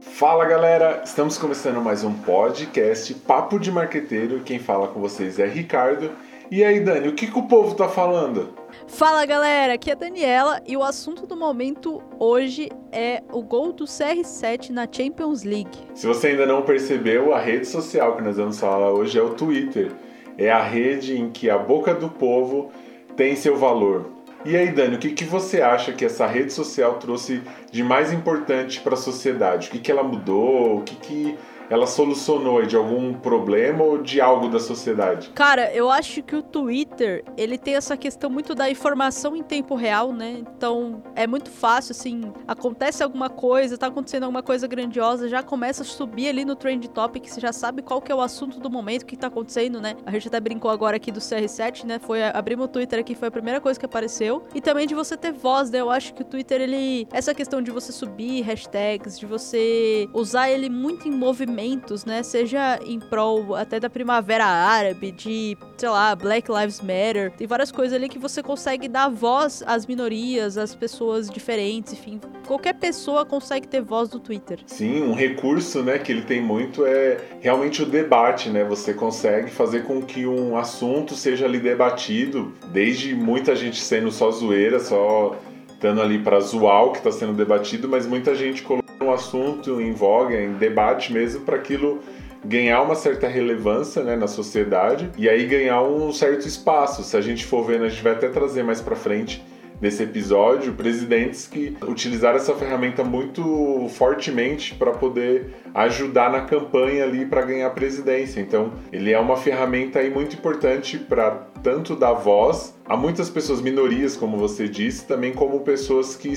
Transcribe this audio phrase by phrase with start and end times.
[0.00, 4.40] Fala galera, estamos começando mais um podcast Papo de Marqueteiro.
[4.40, 6.10] Quem fala com vocês é Ricardo.
[6.50, 8.54] E aí, Dani, o que, que o povo tá falando?
[8.88, 13.74] Fala galera, aqui é a Daniela e o assunto do momento hoje é o gol
[13.74, 15.78] do CR7 na Champions League.
[15.94, 19.34] Se você ainda não percebeu, a rede social que nós vamos falar hoje é o
[19.34, 19.92] Twitter.
[20.38, 22.72] É a rede em que a boca do povo
[23.16, 24.06] tem seu valor.
[24.44, 28.10] E aí, Dani, o que, que você acha que essa rede social trouxe de mais
[28.10, 29.68] importante para a sociedade?
[29.68, 30.78] O que, que ela mudou?
[30.78, 31.38] O que, que
[31.70, 35.30] ela solucionou de algum problema ou de algo da sociedade?
[35.30, 39.76] Cara, eu acho que o Twitter, ele tem essa questão muito da informação em tempo
[39.76, 40.38] real, né?
[40.40, 45.82] Então, é muito fácil, assim, acontece alguma coisa, tá acontecendo alguma coisa grandiosa, já começa
[45.82, 48.68] a subir ali no Trend Topic, você já sabe qual que é o assunto do
[48.68, 49.94] momento, o que tá acontecendo, né?
[50.04, 52.00] A gente até brincou agora aqui do CR7, né?
[52.00, 54.42] Foi, abrimos o Twitter aqui, foi a primeira coisa que apareceu.
[54.52, 55.80] E também de você ter voz, né?
[55.80, 57.06] Eu acho que o Twitter, ele...
[57.12, 62.22] Essa questão de você subir hashtags, de você usar ele muito em movimento movimentos, né?
[62.22, 67.32] Seja em prol até da primavera árabe, de, sei lá, Black Lives Matter.
[67.36, 72.20] Tem várias coisas ali que você consegue dar voz às minorias, às pessoas diferentes, enfim.
[72.46, 74.60] Qualquer pessoa consegue ter voz no Twitter.
[74.66, 78.64] Sim, um recurso, né, que ele tem muito é realmente o debate, né?
[78.64, 84.30] Você consegue fazer com que um assunto seja ali debatido, desde muita gente sendo só
[84.30, 85.36] zoeira, só
[85.80, 89.80] estando ali para zoar o que está sendo debatido, mas muita gente colocou um assunto
[89.80, 92.00] em voga, em debate mesmo, para aquilo
[92.44, 97.02] ganhar uma certa relevância né, na sociedade e aí ganhar um certo espaço.
[97.02, 99.42] Se a gente for vendo, a gente vai até trazer mais para frente
[99.80, 107.24] nesse episódio presidentes que utilizaram essa ferramenta muito fortemente para poder ajudar na campanha ali
[107.24, 108.40] para ganhar a presidência.
[108.40, 113.60] Então, ele é uma ferramenta aí muito importante para tanto dar voz a muitas pessoas
[113.60, 116.32] minorias, como você disse, também como pessoas que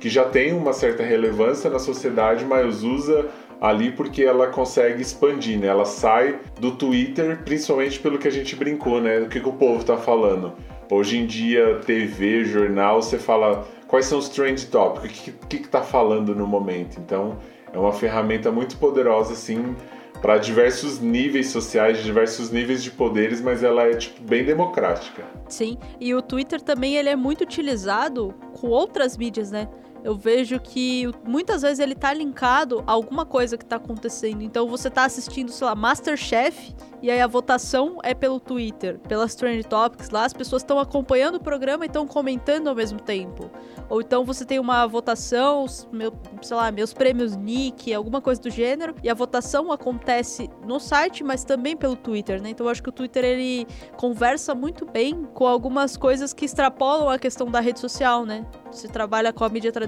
[0.00, 3.28] que já tem uma certa relevância na sociedade, mas usa
[3.60, 5.66] ali porque ela consegue expandir, né?
[5.66, 9.20] Ela sai do Twitter, principalmente pelo que a gente brincou, né?
[9.20, 10.52] O que, que o povo tá falando.
[10.90, 15.58] Hoje em dia, TV, jornal, você fala quais são os trend topics, o que, que,
[15.58, 16.98] que tá falando no momento.
[17.00, 17.38] Então,
[17.72, 19.74] é uma ferramenta muito poderosa, assim,
[20.20, 25.24] para diversos níveis sociais, diversos níveis de poderes, mas ela é tipo bem democrática.
[25.48, 29.68] Sim, e o Twitter também ele é muito utilizado com outras mídias, né?
[30.04, 34.42] Eu vejo que muitas vezes ele tá linkado a alguma coisa que tá acontecendo.
[34.42, 39.34] Então você tá assistindo, sei lá, Masterchef e aí a votação é pelo Twitter, pelas
[39.34, 43.50] Trend Topics lá, as pessoas estão acompanhando o programa e estão comentando ao mesmo tempo.
[43.88, 48.50] Ou então você tem uma votação, meu, sei lá, meus prêmios Nick, alguma coisa do
[48.50, 52.50] gênero, e a votação acontece no site, mas também pelo Twitter, né?
[52.50, 53.66] Então eu acho que o Twitter ele
[53.96, 58.44] conversa muito bem com algumas coisas que extrapolam a questão da rede social, né?
[58.72, 59.87] Você trabalha com a mídia tradicional,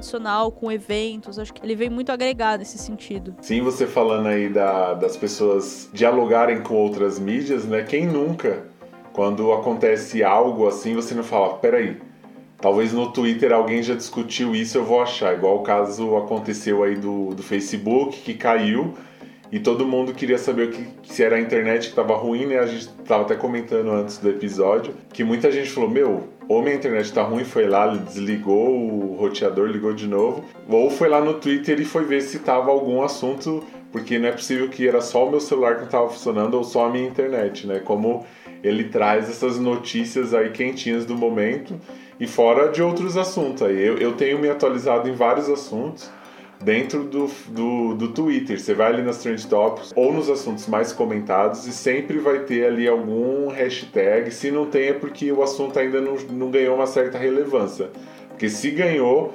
[0.51, 3.35] com eventos, acho que ele vem muito agregar nesse sentido.
[3.41, 7.83] Sim, você falando aí da, das pessoas dialogarem com outras mídias, né?
[7.83, 8.65] Quem nunca,
[9.13, 11.99] quando acontece algo assim, você não fala, peraí,
[12.61, 15.35] talvez no Twitter alguém já discutiu isso, eu vou achar.
[15.35, 18.95] Igual o caso aconteceu aí do, do Facebook, que caiu
[19.53, 22.59] e todo mundo queria saber que, se era a internet que estava ruim, né?
[22.59, 26.75] A gente estava até comentando antes do episódio que muita gente falou: Meu, ou minha
[26.75, 31.35] internet está ruim, foi lá, desligou o roteador, ligou de novo, ou foi lá no
[31.35, 33.63] Twitter e foi ver se tava algum assunto,
[33.93, 36.65] porque não é possível que era só o meu celular que não estava funcionando ou
[36.65, 37.79] só a minha internet, né?
[37.79, 38.27] Como
[38.65, 41.81] ele traz essas notícias aí quentinhas do momento
[42.19, 43.81] e fora de outros assuntos aí.
[43.81, 46.11] Eu, eu tenho me atualizado em vários assuntos
[46.63, 48.61] dentro do, do, do Twitter.
[48.61, 52.67] Você vai ali nas Trend Topics ou nos assuntos mais comentados e sempre vai ter
[52.67, 54.31] ali algum hashtag.
[54.31, 57.91] Se não tem, é porque o assunto ainda não, não ganhou uma certa relevância.
[58.29, 59.35] Porque se ganhou,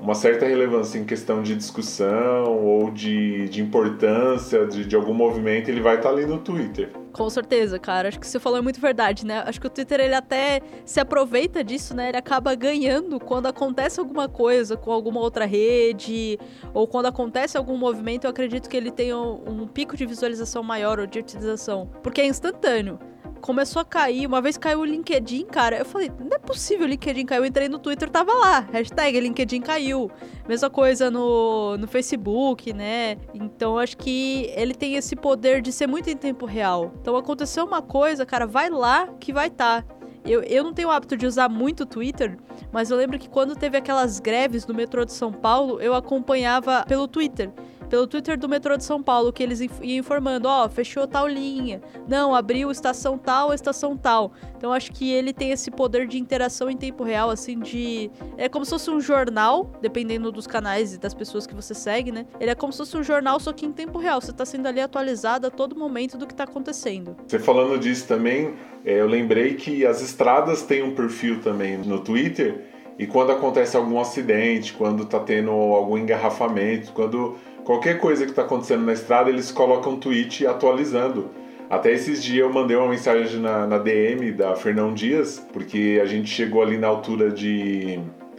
[0.00, 5.68] uma certa relevância em questão de discussão ou de, de importância de, de algum movimento,
[5.68, 6.90] ele vai estar tá ali no Twitter.
[7.12, 8.08] Com certeza, cara.
[8.08, 9.42] Acho que você falou é muito verdade, né?
[9.46, 12.08] Acho que o Twitter ele até se aproveita disso, né?
[12.08, 16.38] Ele acaba ganhando quando acontece alguma coisa com alguma outra rede
[16.74, 18.24] ou quando acontece algum movimento.
[18.24, 22.20] Eu acredito que ele tem um, um pico de visualização maior ou de utilização, porque
[22.20, 22.98] é instantâneo
[23.44, 24.26] começou a cair.
[24.26, 25.76] Uma vez caiu o LinkedIn, cara.
[25.76, 27.42] Eu falei, não é possível o LinkedIn caiu.
[27.42, 28.60] Eu entrei no Twitter, tava lá.
[28.72, 30.10] Hashtag LinkedIn caiu.
[30.48, 33.18] Mesma coisa no, no Facebook, né?
[33.34, 36.94] Então acho que ele tem esse poder de ser muito em tempo real.
[37.02, 39.82] Então aconteceu uma coisa, cara, vai lá que vai estar.
[39.82, 39.94] Tá.
[40.24, 42.38] Eu, eu não tenho o hábito de usar muito o Twitter,
[42.72, 46.82] mas eu lembro que quando teve aquelas greves no metrô de São Paulo, eu acompanhava
[46.88, 47.52] pelo Twitter.
[47.88, 51.26] Pelo Twitter do metrô de São Paulo, que eles iam informando, ó, oh, fechou tal
[51.28, 54.32] linha, não, abriu estação tal, estação tal.
[54.56, 58.10] Então acho que ele tem esse poder de interação em tempo real, assim, de.
[58.36, 62.10] É como se fosse um jornal, dependendo dos canais e das pessoas que você segue,
[62.10, 62.26] né?
[62.40, 64.20] Ele é como se fosse um jornal, só que em tempo real.
[64.20, 67.16] Você tá sendo ali atualizado a todo momento do que tá acontecendo.
[67.26, 68.54] Você falando disso também,
[68.84, 72.64] é, eu lembrei que as estradas têm um perfil também no Twitter.
[72.98, 78.42] E quando acontece algum acidente, quando tá tendo algum engarrafamento, quando qualquer coisa que tá
[78.42, 81.30] acontecendo na estrada, eles colocam um tweet atualizando
[81.68, 86.04] até esses dias eu mandei uma mensagem na, na DM da Fernão Dias, porque a
[86.04, 87.98] gente chegou ali na altura de,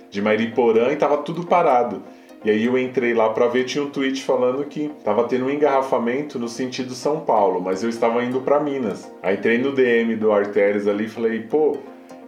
[0.09, 2.03] de Mairiporã e tava tudo parado.
[2.43, 5.49] E aí eu entrei lá para ver, tinha um tweet falando que tava tendo um
[5.49, 9.11] engarrafamento no sentido São Paulo, mas eu estava indo para Minas.
[9.23, 11.77] Aí entrei no DM do Artérias ali e falei, pô,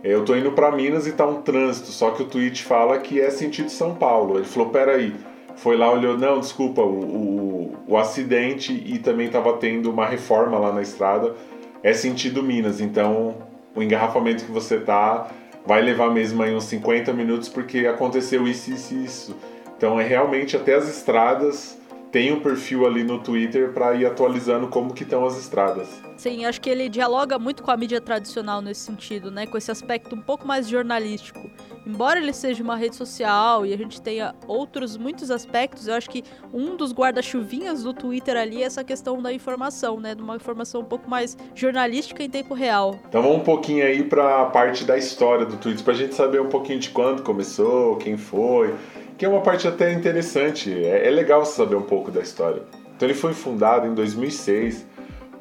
[0.03, 3.21] eu tô indo para Minas e tá um trânsito, só que o tweet fala que
[3.21, 4.37] é sentido São Paulo.
[4.37, 5.13] Ele falou, peraí,
[5.57, 10.57] foi lá, olhou, não, desculpa, o, o, o acidente e também estava tendo uma reforma
[10.57, 11.35] lá na estrada,
[11.83, 13.35] é sentido Minas, então
[13.75, 15.29] o engarrafamento que você tá
[15.65, 19.35] vai levar mesmo aí uns 50 minutos porque aconteceu isso, isso isso.
[19.75, 21.77] Então é realmente até as estradas
[22.17, 25.87] tem um perfil ali no Twitter para ir atualizando como que estão as estradas.
[26.15, 29.45] Sim, acho que ele dialoga muito com a mídia tradicional nesse sentido, né?
[29.45, 31.47] Com esse aspecto um pouco mais jornalístico.
[31.85, 36.09] Embora ele seja uma rede social e a gente tenha outros muitos aspectos, eu acho
[36.09, 40.15] que um dos guarda-chuvinhas do Twitter ali é essa questão da informação, né?
[40.15, 42.99] De uma informação um pouco mais jornalística em tempo real.
[43.07, 46.15] Então vamos um pouquinho aí para a parte da história do Twitter, para a gente
[46.15, 48.73] saber um pouquinho de quando começou, quem foi,
[49.17, 50.71] que é uma parte até interessante.
[50.71, 52.61] É, é legal saber um pouco da história.
[52.95, 54.85] Então ele foi fundado em 2006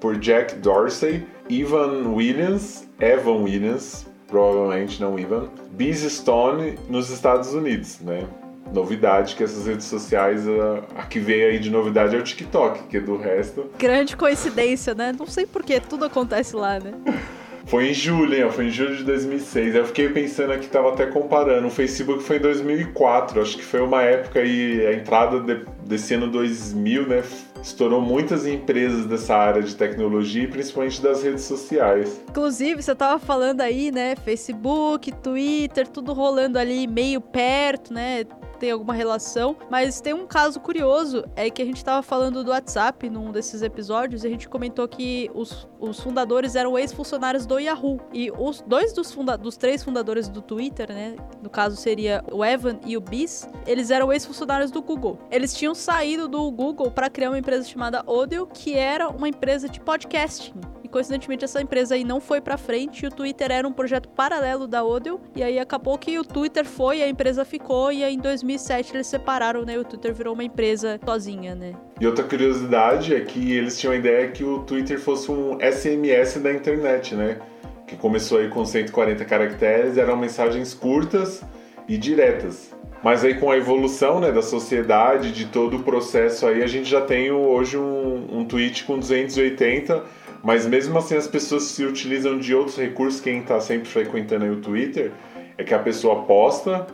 [0.00, 8.00] por Jack Dorsey, Ivan Williams, Evan Williams, provavelmente não Ivan, Biz Stone nos Estados Unidos,
[8.00, 8.26] né?
[8.72, 12.84] Novidade que essas redes sociais, a, a, que veio aí de novidade é o TikTok,
[12.88, 13.70] que do resto.
[13.78, 15.14] Grande coincidência, né?
[15.16, 16.92] Não sei porquê, tudo acontece lá, né?
[17.66, 18.48] Foi em julho, hein?
[18.50, 19.74] Foi em julho de 2006.
[19.74, 21.66] Eu fiquei pensando aqui, tava até comparando.
[21.66, 23.42] O Facebook foi em 2004.
[23.42, 27.24] Acho que foi uma época aí, a entrada de, desse ano 2000, né?
[27.60, 32.22] Estourou muitas empresas dessa área de tecnologia e principalmente das redes sociais.
[32.30, 34.14] Inclusive, você tava falando aí, né?
[34.14, 38.24] Facebook, Twitter, tudo rolando ali meio perto, né?
[38.56, 42.50] Tem alguma relação, mas tem um caso curioso, é que a gente estava falando do
[42.50, 47.58] WhatsApp num desses episódios e a gente comentou que os, os fundadores eram ex-funcionários do
[47.58, 48.00] Yahoo.
[48.12, 52.44] E os dois dos, funda dos três fundadores do Twitter, né, no caso seria o
[52.44, 55.18] Evan e o Biz, eles eram ex-funcionários do Google.
[55.30, 59.68] Eles tinham saído do Google para criar uma empresa chamada Odeo, que era uma empresa
[59.68, 60.54] de podcasting.
[60.86, 64.08] E coincidentemente essa empresa aí não foi para frente e o Twitter era um projeto
[64.08, 65.20] paralelo da Odeo.
[65.34, 69.08] E aí acabou que o Twitter foi, a empresa ficou e aí em 2007 eles
[69.08, 69.74] separaram, né?
[69.74, 71.72] E o Twitter virou uma empresa sozinha, né?
[72.00, 76.40] E outra curiosidade é que eles tinham a ideia que o Twitter fosse um SMS
[76.40, 77.40] da internet, né?
[77.84, 81.42] Que começou aí com 140 caracteres, eram mensagens curtas
[81.88, 82.72] e diretas.
[83.02, 86.88] Mas aí com a evolução né, da sociedade, de todo o processo aí, a gente
[86.88, 92.38] já tem hoje um, um tweet com 280 mas mesmo assim as pessoas se utilizam
[92.38, 93.20] de outros recursos.
[93.20, 95.10] Quem está sempre frequentando o Twitter
[95.58, 96.86] é que a pessoa posta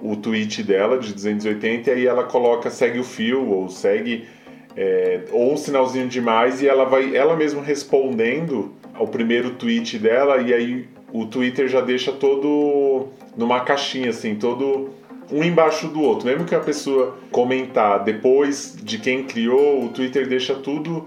[0.00, 4.26] o tweet dela de 280 e aí ela coloca segue o fio ou segue
[4.74, 10.38] é, ou um sinalzinho demais e ela vai ela mesma respondendo ao primeiro tweet dela
[10.38, 14.88] e aí o Twitter já deixa todo numa caixinha assim, todo
[15.30, 16.26] um embaixo do outro.
[16.26, 21.06] Mesmo que a pessoa comentar depois de quem criou, o Twitter deixa tudo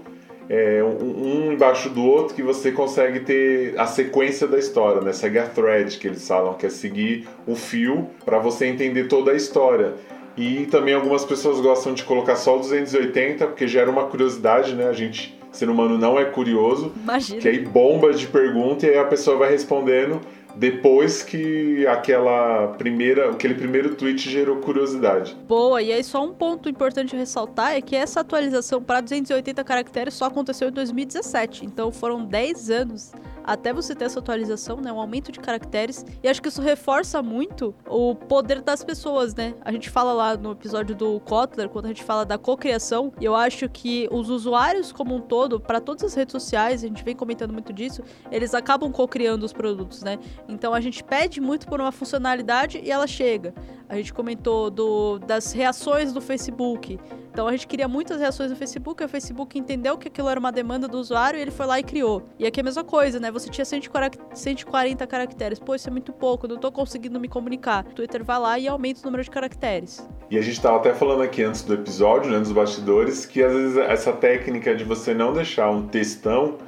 [0.50, 5.12] é, um, embaixo do outro que você consegue ter a sequência da história, né?
[5.12, 9.30] Segue a thread que eles falam, que é seguir o fio para você entender toda
[9.30, 9.94] a história.
[10.36, 14.88] E também algumas pessoas gostam de colocar só o 280 porque gera uma curiosidade, né?
[14.88, 16.92] A gente, ser humano, não é curioso.
[17.00, 17.40] Imagina.
[17.40, 20.20] Que aí bomba de pergunta e aí a pessoa vai respondendo
[20.56, 25.36] depois que aquela primeira, aquele primeiro tweet gerou curiosidade.
[25.46, 30.14] Boa, e aí só um ponto importante ressaltar é que essa atualização para 280 caracteres
[30.14, 33.12] só aconteceu em 2017, então foram 10 anos
[33.44, 34.92] até você ter essa atualização, né?
[34.92, 36.04] Um aumento de caracteres.
[36.22, 39.54] E acho que isso reforça muito o poder das pessoas, né?
[39.62, 43.24] A gente fala lá no episódio do Kotler, quando a gente fala da cocriação, e
[43.24, 47.02] eu acho que os usuários como um todo, para todas as redes sociais, a gente
[47.02, 50.18] vem comentando muito disso, eles acabam cocriando os produtos, né?
[50.50, 53.54] Então a gente pede muito por uma funcionalidade e ela chega.
[53.88, 56.98] A gente comentou do, das reações do Facebook.
[57.32, 60.50] Então a gente queria muitas reações no Facebook, o Facebook entendeu que aquilo era uma
[60.50, 62.24] demanda do usuário e ele foi lá e criou.
[62.38, 63.30] E aqui é a mesma coisa, né?
[63.30, 65.58] Você tinha 140 caracteres.
[65.58, 67.86] Pô, isso é muito pouco, não tô conseguindo me comunicar.
[67.88, 70.06] O Twitter vai lá e aumenta o número de caracteres.
[70.30, 73.52] E a gente tava até falando aqui antes do episódio, né, dos bastidores, que às
[73.52, 76.58] vezes essa técnica de você não deixar um textão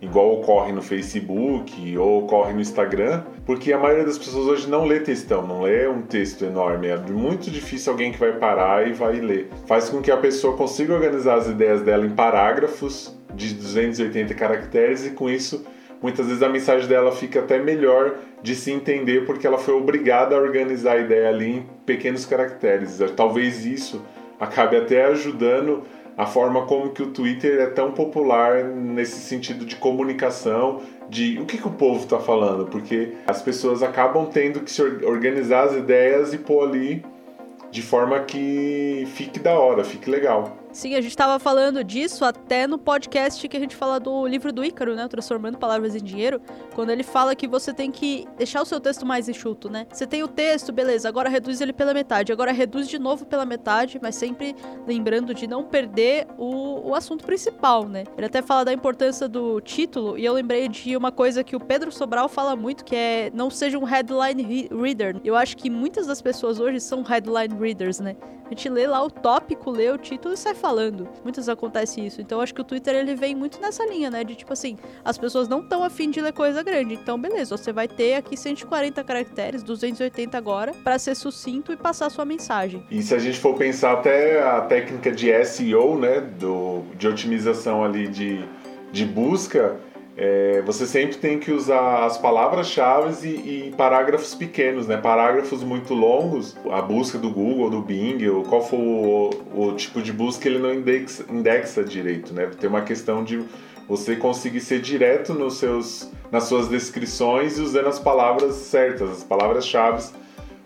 [0.00, 4.84] igual ocorre no Facebook ou ocorre no Instagram, porque a maioria das pessoas hoje não
[4.84, 6.88] lê textão, não lê um texto enorme.
[6.88, 9.48] É muito difícil alguém que vai parar e vai ler.
[9.66, 15.06] Faz com que a pessoa consiga organizar as ideias dela em parágrafos de 280 caracteres
[15.06, 15.64] e com isso
[16.00, 20.36] muitas vezes a mensagem dela fica até melhor de se entender porque ela foi obrigada
[20.36, 22.98] a organizar a ideia ali em pequenos caracteres.
[23.16, 24.02] Talvez isso
[24.38, 25.82] acabe até ajudando
[26.18, 31.46] a forma como que o Twitter é tão popular nesse sentido de comunicação, de o
[31.46, 35.76] que, que o povo está falando, porque as pessoas acabam tendo que se organizar as
[35.76, 37.04] ideias e pôr ali
[37.70, 40.56] de forma que fique da hora, fique legal.
[40.72, 44.52] Sim, a gente estava falando disso até no podcast que a gente fala do livro
[44.52, 45.08] do Ícaro, né?
[45.08, 46.40] Transformando Palavras em Dinheiro.
[46.74, 49.86] Quando ele fala que você tem que deixar o seu texto mais enxuto, né?
[49.90, 52.32] Você tem o texto, beleza, agora reduz ele pela metade.
[52.32, 54.54] Agora reduz de novo pela metade, mas sempre
[54.86, 58.04] lembrando de não perder o, o assunto principal, né?
[58.16, 61.60] Ele até fala da importância do título e eu lembrei de uma coisa que o
[61.60, 65.16] Pedro Sobral fala muito, que é não seja um headline reader.
[65.24, 68.16] Eu acho que muitas das pessoas hoje são headline readers, né?
[68.48, 70.67] A gente lê lá o tópico, lê o título e sai falando.
[71.22, 72.20] Muitas acontece isso.
[72.20, 74.24] Então acho que o Twitter ele vem muito nessa linha, né?
[74.24, 76.94] De tipo assim, as pessoas não estão afim de ler coisa grande.
[76.94, 82.10] Então, beleza, você vai ter aqui 140 caracteres, 280 agora, para ser sucinto e passar
[82.10, 82.84] sua mensagem.
[82.90, 86.20] E se a gente for pensar até a técnica de SEO, né?
[86.20, 88.44] Do, de otimização ali de,
[88.92, 89.76] de busca
[90.20, 94.96] é, você sempre tem que usar as palavras-chave e, e, parágrafos pequenos, né?
[94.96, 100.02] Parágrafos muito longos, a busca do Google, do Bing, ou qual for o, o tipo
[100.02, 102.50] de busca, ele não indexa, indexa direito, né?
[102.58, 103.44] Tem uma questão de
[103.88, 109.22] você conseguir ser direto nos seus, nas suas descrições e usando as palavras certas, as
[109.22, 110.04] palavras-chave,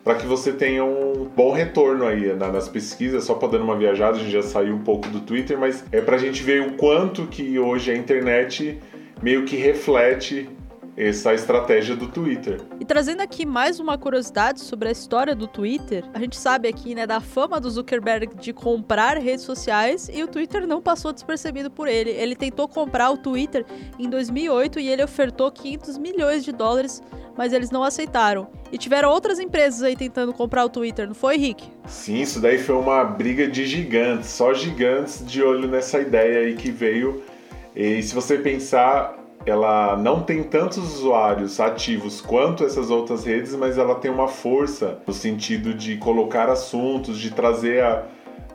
[0.03, 3.25] para que você tenha um bom retorno aí nas pesquisas.
[3.25, 6.01] Só para dando uma viajada, a gente já saiu um pouco do Twitter, mas é
[6.01, 8.81] para a gente ver o quanto que hoje a internet
[9.23, 10.49] meio que reflete
[10.97, 12.61] essa estratégia do Twitter.
[12.79, 16.95] E trazendo aqui mais uma curiosidade sobre a história do Twitter, a gente sabe aqui,
[16.95, 21.71] né, da fama do Zuckerberg de comprar redes sociais e o Twitter não passou despercebido
[21.71, 22.11] por ele.
[22.11, 23.65] Ele tentou comprar o Twitter
[23.99, 27.03] em 2008 e ele ofertou 500 milhões de dólares,
[27.39, 28.49] mas eles não aceitaram.
[28.71, 31.65] E tiveram outras empresas aí tentando comprar o Twitter, não foi, Rick?
[31.87, 36.55] Sim, isso daí foi uma briga de gigantes, só gigantes de olho nessa ideia aí
[36.55, 37.23] que veio
[37.75, 43.79] e se você pensar, ela não tem tantos usuários ativos quanto essas outras redes, mas
[43.79, 48.05] ela tem uma força no sentido de colocar assuntos, de trazer a,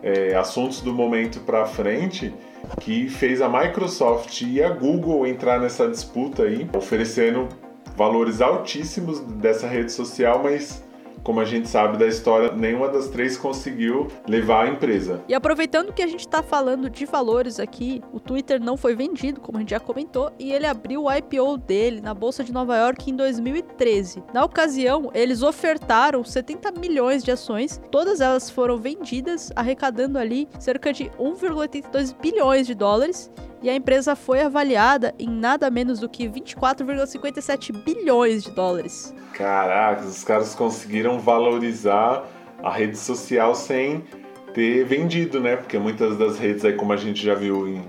[0.02, 2.34] é, assuntos do momento para frente,
[2.80, 7.50] que fez a Microsoft e a Google entrar nessa disputa aí, oferecendo
[7.96, 10.84] valores altíssimos dessa rede social, mas
[11.24, 15.22] como a gente sabe da história, nenhuma das três conseguiu levar a empresa.
[15.28, 19.42] E aproveitando que a gente está falando de valores aqui, o Twitter não foi vendido,
[19.42, 22.78] como a gente já comentou, e ele abriu o IPO dele na Bolsa de Nova
[22.78, 24.24] York em 2013.
[24.34, 30.94] Na ocasião, eles ofertaram 70 milhões de ações, todas elas foram vendidas, arrecadando ali cerca
[30.94, 33.32] de 1,82 bilhões de dólares
[33.62, 39.14] e a empresa foi avaliada em nada menos do que 24,57 bilhões de dólares.
[39.38, 42.28] Caraca, os caras conseguiram valorizar
[42.64, 44.04] a rede social sem
[44.52, 45.56] ter vendido, né?
[45.56, 47.84] Porque muitas das redes aí, como a gente já viu em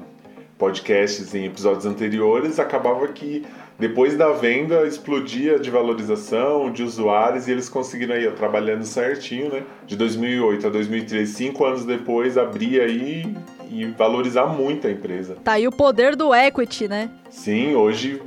[0.58, 3.46] podcasts, em episódios anteriores, acabava que
[3.78, 9.50] depois da venda explodia de valorização de usuários e eles conseguiram aí, ó, trabalhando certinho,
[9.50, 9.62] né?
[9.86, 13.34] De 2008 a 2013, cinco anos depois, abrir aí
[13.70, 15.36] e valorizar muito a empresa.
[15.42, 17.08] Tá aí o poder do equity, né?
[17.30, 18.20] Sim, hoje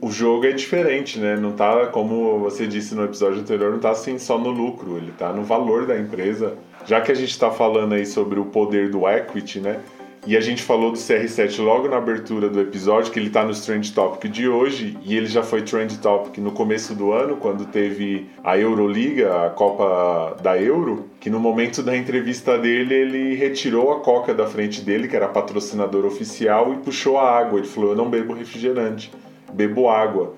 [0.00, 1.36] o jogo é diferente, né?
[1.36, 5.12] Não tá, como você disse no episódio anterior, não tá assim só no lucro, ele
[5.12, 6.56] tá no valor da empresa.
[6.84, 9.80] Já que a gente está falando aí sobre o poder do equity, né?
[10.26, 13.54] E a gente falou do CR7 logo na abertura do episódio, que ele está no
[13.54, 17.64] Trend Topic de hoje, e ele já foi Trend Topic no começo do ano, quando
[17.64, 23.92] teve a Euroliga, a Copa da Euro, que no momento da entrevista dele, ele retirou
[23.92, 27.60] a coca da frente dele, que era patrocinador oficial, e puxou a água.
[27.60, 29.12] Ele falou: Eu não bebo refrigerante,
[29.52, 30.34] bebo água.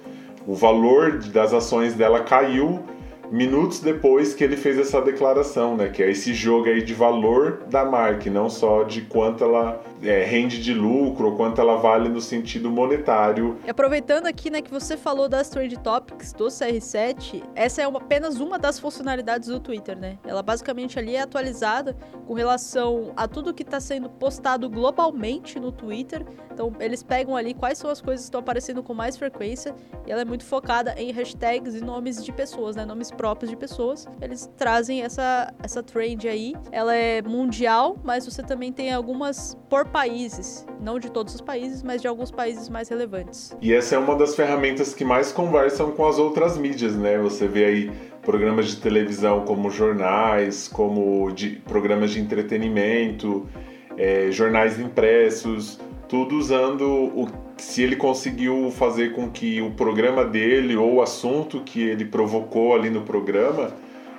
[0.46, 2.82] O valor das ações dela caiu
[3.30, 5.88] minutos depois que ele fez essa declaração, né?
[5.88, 10.24] Que é esse jogo aí de valor da marca, não só de quanto ela é,
[10.24, 13.58] rende de lucro ou quanto ela vale no sentido monetário.
[13.68, 18.40] Aproveitando aqui, né, que você falou das Trend Topics do CR7, essa é uma, apenas
[18.40, 20.18] uma das funcionalidades do Twitter, né?
[20.24, 25.72] Ela basicamente ali é atualizada com relação a tudo que está sendo postado globalmente no
[25.72, 26.24] Twitter.
[26.52, 29.74] Então, eles pegam ali quais são as coisas que estão aparecendo com mais frequência
[30.06, 32.84] e ela é muito focada em hashtags e nomes de pessoas, né?
[32.84, 34.06] Nomes próprios de pessoas.
[34.20, 36.54] Eles trazem essa, essa trend aí.
[36.72, 40.66] Ela é mundial, mas você também tem algumas por países.
[40.80, 43.56] Não de todos os países, mas de alguns países mais relevantes.
[43.60, 47.18] E essa é uma das ferramentas que mais conversam com as outras mídias, né?
[47.18, 47.90] Você vê aí
[48.22, 53.48] programas de televisão como jornais, como de, programas de entretenimento,
[53.96, 57.28] é, jornais impressos, tudo usando o
[57.58, 62.72] se ele conseguiu fazer com que o programa dele ou o assunto que ele provocou
[62.72, 63.72] ali no programa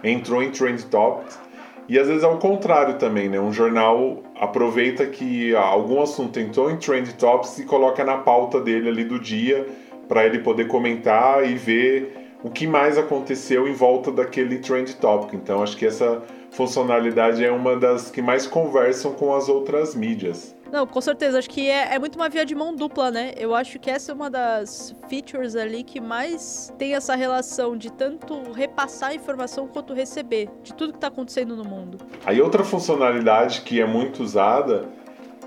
[0.03, 1.39] entrou em trend topics
[1.89, 3.39] e às vezes é o contrário também, né?
[3.39, 8.89] Um jornal aproveita que algum assunto entrou em trend topics e coloca na pauta dele
[8.89, 9.65] ali do dia
[10.07, 15.33] para ele poder comentar e ver o que mais aconteceu em volta daquele trend topic.
[15.33, 20.55] Então acho que essa funcionalidade é uma das que mais conversam com as outras mídias.
[20.71, 21.39] Não, com certeza.
[21.39, 23.33] Acho que é, é, muito uma via de mão dupla, né?
[23.37, 27.91] Eu acho que essa é uma das features ali que mais tem essa relação de
[27.91, 31.97] tanto repassar informação quanto receber de tudo que está acontecendo no mundo.
[32.25, 34.87] Aí outra funcionalidade que é muito usada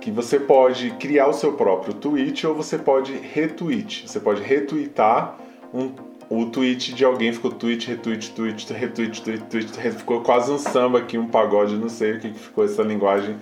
[0.01, 4.09] que você pode criar o seu próprio tweet ou você pode retweet.
[4.09, 5.37] Você pode retweetar
[5.73, 5.93] um,
[6.29, 10.99] o tweet de alguém, ficou tweet, retweet, tweet, retweet, tweet, tweet, ficou quase um samba
[10.99, 13.37] aqui, um pagode, não sei o que ficou essa linguagem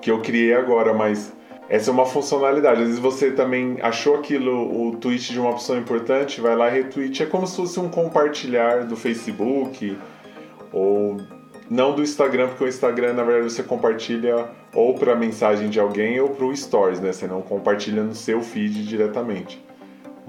[0.00, 1.32] que eu criei agora, mas
[1.68, 2.80] essa é uma funcionalidade.
[2.80, 6.82] Às vezes você também achou aquilo, o tweet de uma pessoa importante, vai lá e
[6.82, 7.22] retweet.
[7.22, 9.96] É como se fosse um compartilhar do Facebook
[10.72, 11.16] ou
[11.70, 16.20] não do Instagram, porque o Instagram, na verdade, você compartilha ou para mensagem de alguém
[16.20, 17.12] ou para o Stories, né?
[17.12, 19.64] Você não compartilha no seu feed diretamente.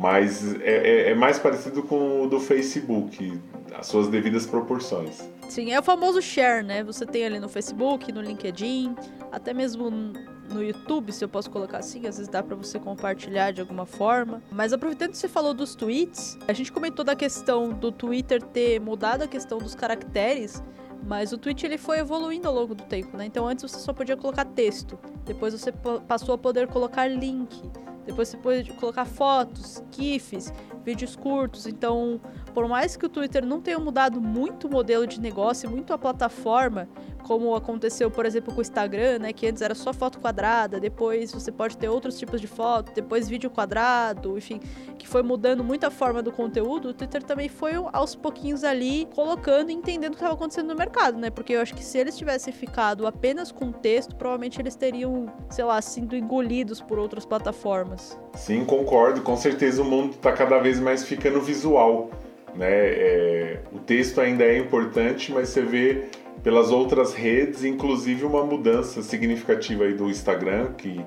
[0.02, 3.40] Mas é, é, é mais parecido com o do Facebook,
[3.78, 5.30] as suas devidas proporções.
[5.48, 6.84] Sim, é o famoso share, né?
[6.84, 8.96] Você tem ali no Facebook, no LinkedIn,
[9.32, 13.52] até mesmo no YouTube, se eu posso colocar assim, às vezes dá para você compartilhar
[13.52, 14.42] de alguma forma.
[14.52, 18.82] Mas aproveitando que você falou dos tweets, a gente comentou da questão do Twitter ter
[18.82, 20.64] mudado a questão dos caracteres,
[21.04, 23.26] mas o tweet ele foi evoluindo ao longo do tempo, né?
[23.26, 25.72] Então antes você só podia colocar texto, depois você
[26.08, 27.70] passou a poder colocar link,
[28.06, 30.52] depois você pode colocar fotos, GIFs,
[30.84, 31.68] vídeos curtos.
[31.68, 32.20] Então,
[32.52, 35.98] por mais que o Twitter não tenha mudado muito o modelo de negócio, muito a
[35.98, 36.88] plataforma,
[37.24, 41.32] como aconteceu, por exemplo, com o Instagram, né, que antes era só foto quadrada, depois
[41.32, 44.60] você pode ter outros tipos de foto, depois vídeo quadrado, enfim,
[44.98, 49.08] que foi mudando muito a forma do conteúdo, o Twitter também foi aos pouquinhos ali
[49.16, 51.30] colocando e entendendo o que estava acontecendo no mercado, né?
[51.30, 55.64] Porque eu acho que se eles tivessem ficado apenas com texto, provavelmente eles teriam, sei
[55.64, 58.20] lá, sido engolidos por outras plataformas.
[58.36, 59.22] Sim, concordo.
[59.22, 62.10] Com certeza o mundo está cada vez mais ficando visual.
[62.56, 62.70] Né?
[62.70, 66.04] É, o texto ainda é importante, mas você vê
[66.44, 71.04] pelas outras redes, inclusive uma mudança significativa aí do Instagram, que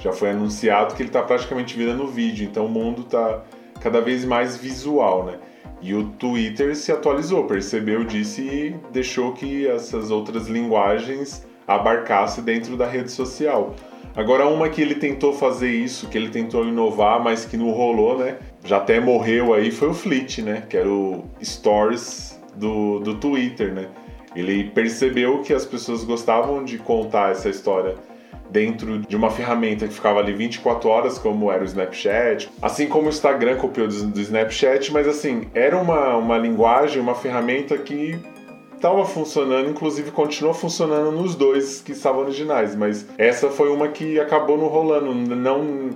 [0.00, 3.44] já foi anunciado que ele está praticamente virando vídeo, então o mundo está
[3.80, 5.38] cada vez mais visual, né?
[5.80, 12.76] E o Twitter se atualizou, percebeu disso e deixou que essas outras linguagens abarcassem dentro
[12.76, 13.74] da rede social.
[14.14, 18.18] Agora, uma que ele tentou fazer isso, que ele tentou inovar, mas que não rolou,
[18.18, 18.38] né?
[18.64, 20.62] Já até morreu aí, foi o Fleet, né?
[20.68, 23.88] Que era o Stories do, do Twitter, né?
[24.34, 27.96] Ele percebeu que as pessoas gostavam de contar essa história
[28.50, 32.50] dentro de uma ferramenta que ficava ali 24 horas, como era o Snapchat.
[32.60, 37.14] Assim como o Instagram copiou do, do Snapchat, mas assim, era uma, uma linguagem, uma
[37.14, 38.18] ferramenta que
[38.76, 44.18] estava funcionando, inclusive continuou funcionando nos dois que estavam originais, mas essa foi uma que
[44.18, 45.90] acabou não rolando, não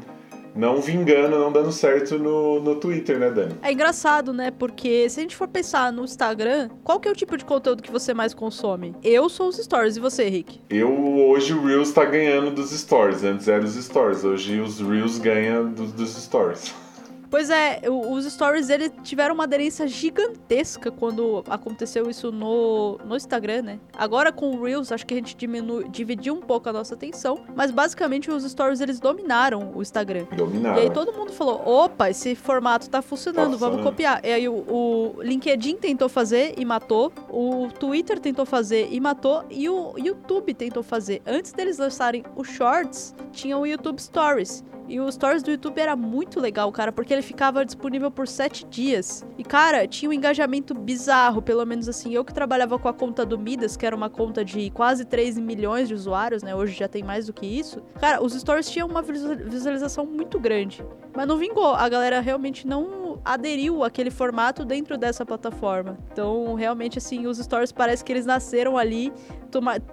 [0.56, 3.54] não vingando, não dando certo no, no Twitter, né, Dani?
[3.62, 4.50] É engraçado, né?
[4.50, 7.82] Porque se a gente for pensar no Instagram, qual que é o tipo de conteúdo
[7.82, 8.94] que você mais consome?
[9.02, 10.60] Eu sou os stories, e você, Rick?
[10.70, 10.90] Eu,
[11.28, 13.22] hoje, o Reels tá ganhando dos stories.
[13.22, 16.74] Antes era os stories, hoje os Reels ganham dos, dos stories.
[17.30, 23.62] Pois é, os stories dele tiveram uma aderência gigantesca quando aconteceu isso no, no Instagram,
[23.62, 23.80] né?
[23.96, 27.40] Agora com o Reels, acho que a gente diminu, dividiu um pouco a nossa atenção,
[27.54, 30.26] mas basicamente os stories eles dominaram o Instagram.
[30.36, 30.78] Dominaram.
[30.78, 34.20] E aí todo mundo falou: opa, esse formato tá funcionando, tá vamos copiar.
[34.24, 39.44] E aí o, o, LinkedIn tentou fazer e matou, o Twitter tentou fazer e matou,
[39.50, 41.22] e o YouTube tentou fazer.
[41.26, 44.64] Antes deles lançarem os Shorts, tinha o YouTube Stories.
[44.88, 48.64] E o Stories do YouTube era muito legal, cara, porque ele ficava disponível por sete
[48.66, 49.24] dias.
[49.38, 52.14] E, cara, tinha um engajamento bizarro, pelo menos assim.
[52.14, 55.38] Eu que trabalhava com a conta do Midas, que era uma conta de quase 3
[55.38, 56.54] milhões de usuários, né?
[56.54, 57.82] Hoje já tem mais do que isso.
[58.00, 60.84] Cara, os stories tinham uma visualização muito grande.
[61.14, 61.74] Mas não vingou.
[61.74, 65.98] A galera realmente não aderiu àquele formato dentro dessa plataforma.
[66.12, 69.12] Então, realmente, assim, os stories parece que eles nasceram ali.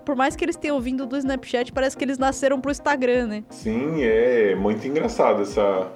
[0.03, 3.43] Por mais que eles tenham vindo do Snapchat, parece que eles nasceram pro Instagram, né?
[3.49, 5.89] Sim, é muito engraçado essa,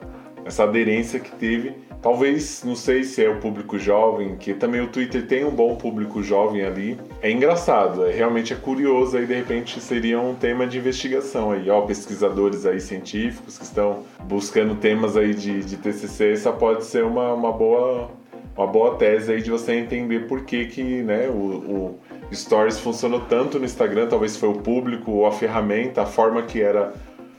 [0.47, 1.73] essa aderência que teve.
[2.01, 5.75] Talvez, não sei se é o público jovem, que também o Twitter tem um bom
[5.75, 6.97] público jovem ali.
[7.21, 11.69] É engraçado, é, realmente é curioso aí, de repente seria um tema de investigação aí,
[11.69, 17.03] ó, pesquisadores aí científicos que estão buscando temas aí de, de TCC, essa pode ser
[17.03, 18.09] uma, uma boa
[18.55, 21.99] uma boa tese aí de você entender por que que, né, o,
[22.31, 26.41] o Stories funcionou tanto no Instagram, talvez foi o público ou a ferramenta, a forma
[26.41, 26.93] que era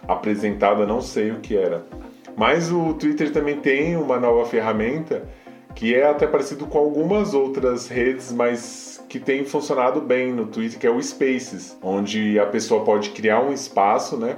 [0.06, 1.84] apresentada, não sei o que era.
[2.38, 5.28] Mas o Twitter também tem uma nova ferramenta
[5.74, 10.78] que é até parecido com algumas outras redes, mas que tem funcionado bem no Twitter,
[10.78, 14.36] que é o Spaces, onde a pessoa pode criar um espaço, né,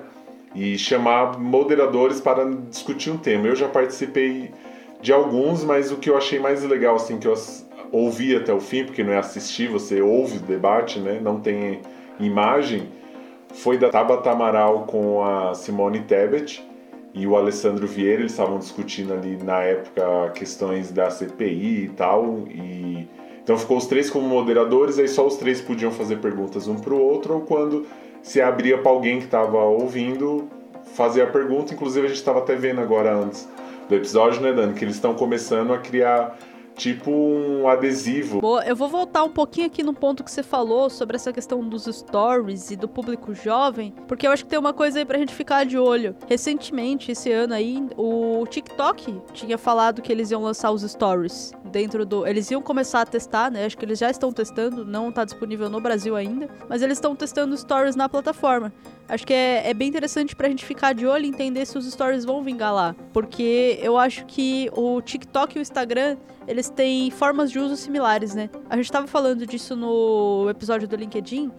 [0.54, 3.46] e chamar moderadores para discutir um tema.
[3.46, 4.50] Eu já participei
[5.00, 7.34] de alguns, mas o que eu achei mais legal, assim, que eu
[7.92, 11.80] ouvi até o fim, porque não é assistir, você ouve o debate, né, não tem
[12.18, 12.88] imagem,
[13.54, 16.69] foi da Tabata Amaral com a Simone Tebet,
[17.12, 22.44] e o Alessandro Vieira, eles estavam discutindo ali na época questões da CPI e tal,
[22.48, 23.08] e
[23.42, 26.94] então ficou os três como moderadores, aí só os três podiam fazer perguntas um para
[26.94, 27.86] o outro, ou quando
[28.22, 30.48] se abria para alguém que estava ouvindo
[30.94, 33.48] fazer a pergunta, inclusive a gente estava até vendo agora antes
[33.88, 36.38] do episódio, né, Dani, que eles estão começando a criar
[36.80, 38.40] tipo um adesivo.
[38.40, 41.60] Boa, eu vou voltar um pouquinho aqui no ponto que você falou sobre essa questão
[41.60, 45.18] dos stories e do público jovem, porque eu acho que tem uma coisa aí pra
[45.18, 46.16] gente ficar de olho.
[46.26, 52.06] Recentemente, esse ano aí, o TikTok tinha falado que eles iam lançar os stories dentro
[52.06, 52.26] do.
[52.26, 53.66] Eles iam começar a testar, né?
[53.66, 57.14] Acho que eles já estão testando, não tá disponível no Brasil ainda, mas eles estão
[57.14, 58.72] testando stories na plataforma.
[59.10, 61.84] Acho que é, é bem interessante pra gente ficar de olho e entender se os
[61.84, 62.94] stories vão vingar lá.
[63.12, 68.36] Porque eu acho que o TikTok e o Instagram, eles têm formas de uso similares,
[68.36, 68.48] né?
[68.68, 71.50] A gente tava falando disso no episódio do LinkedIn,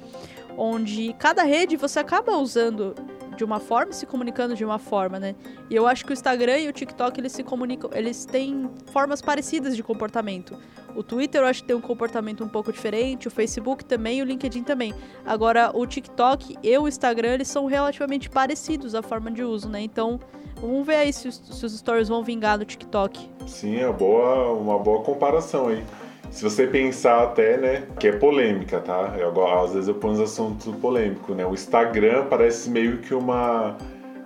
[0.57, 2.95] onde cada rede você acaba usando
[3.35, 5.35] de uma forma, se comunicando de uma forma, né?
[5.69, 9.21] E eu acho que o Instagram e o TikTok eles se comunicam, eles têm formas
[9.21, 10.57] parecidas de comportamento.
[10.95, 14.21] O Twitter eu acho que tem um comportamento um pouco diferente, o Facebook também e
[14.21, 14.93] o LinkedIn também.
[15.25, 19.81] Agora, o TikTok e o Instagram, eles são relativamente parecidos a forma de uso, né?
[19.81, 20.19] Então,
[20.55, 23.29] vamos ver aí se os, se os stories vão vingar no TikTok.
[23.47, 25.83] Sim, é boa, uma boa comparação aí.
[26.31, 29.15] Se você pensar até, né, que é polêmica, tá?
[29.19, 31.45] Eu, às vezes eu ponho uns assuntos polêmicos, né?
[31.45, 33.77] O Instagram parece meio que uma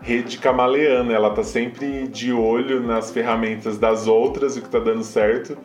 [0.02, 4.80] rede camaleana, ela tá sempre de olho nas ferramentas das outras e o que tá
[4.80, 5.58] dando certo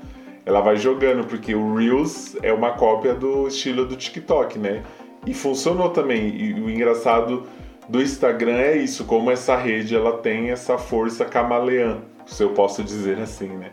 [0.45, 4.83] ela vai jogando, porque o Reels é uma cópia do estilo do TikTok, né?
[5.27, 6.35] E funcionou também.
[6.35, 7.45] E o engraçado
[7.89, 12.83] do Instagram é isso, como essa rede ela tem essa força camaleã, se eu posso
[12.83, 13.71] dizer assim, né?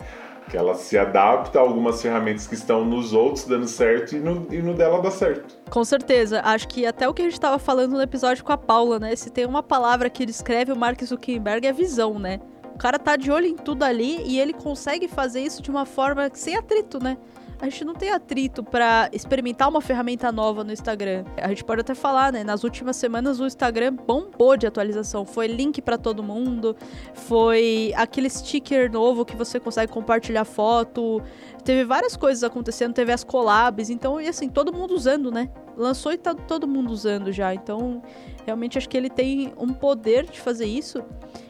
[0.49, 4.47] Que ela se adapta a algumas ferramentas que estão nos outros dando certo e no,
[4.49, 5.57] e no dela dá certo.
[5.69, 6.41] Com certeza.
[6.43, 9.15] Acho que até o que a gente estava falando no episódio com a Paula, né?
[9.15, 12.39] Se tem uma palavra que descreve o Mark Zuckerberg é visão, né?
[12.73, 15.85] O cara tá de olho em tudo ali e ele consegue fazer isso de uma
[15.85, 17.17] forma sem atrito, né?
[17.59, 21.25] A gente não tem atrito para experimentar uma ferramenta nova no Instagram.
[21.37, 22.43] A gente pode até falar, né?
[22.43, 25.25] Nas últimas semanas o Instagram bombou de atualização.
[25.25, 26.75] Foi link para todo mundo,
[27.15, 31.21] foi aquele sticker novo que você consegue compartilhar foto.
[31.63, 35.49] Teve várias coisas acontecendo, teve as collabs, então, e assim, todo mundo usando, né?
[35.75, 37.53] Lançou e tá todo mundo usando já.
[37.55, 38.03] Então,
[38.45, 41.03] realmente acho que ele tem um poder de fazer isso.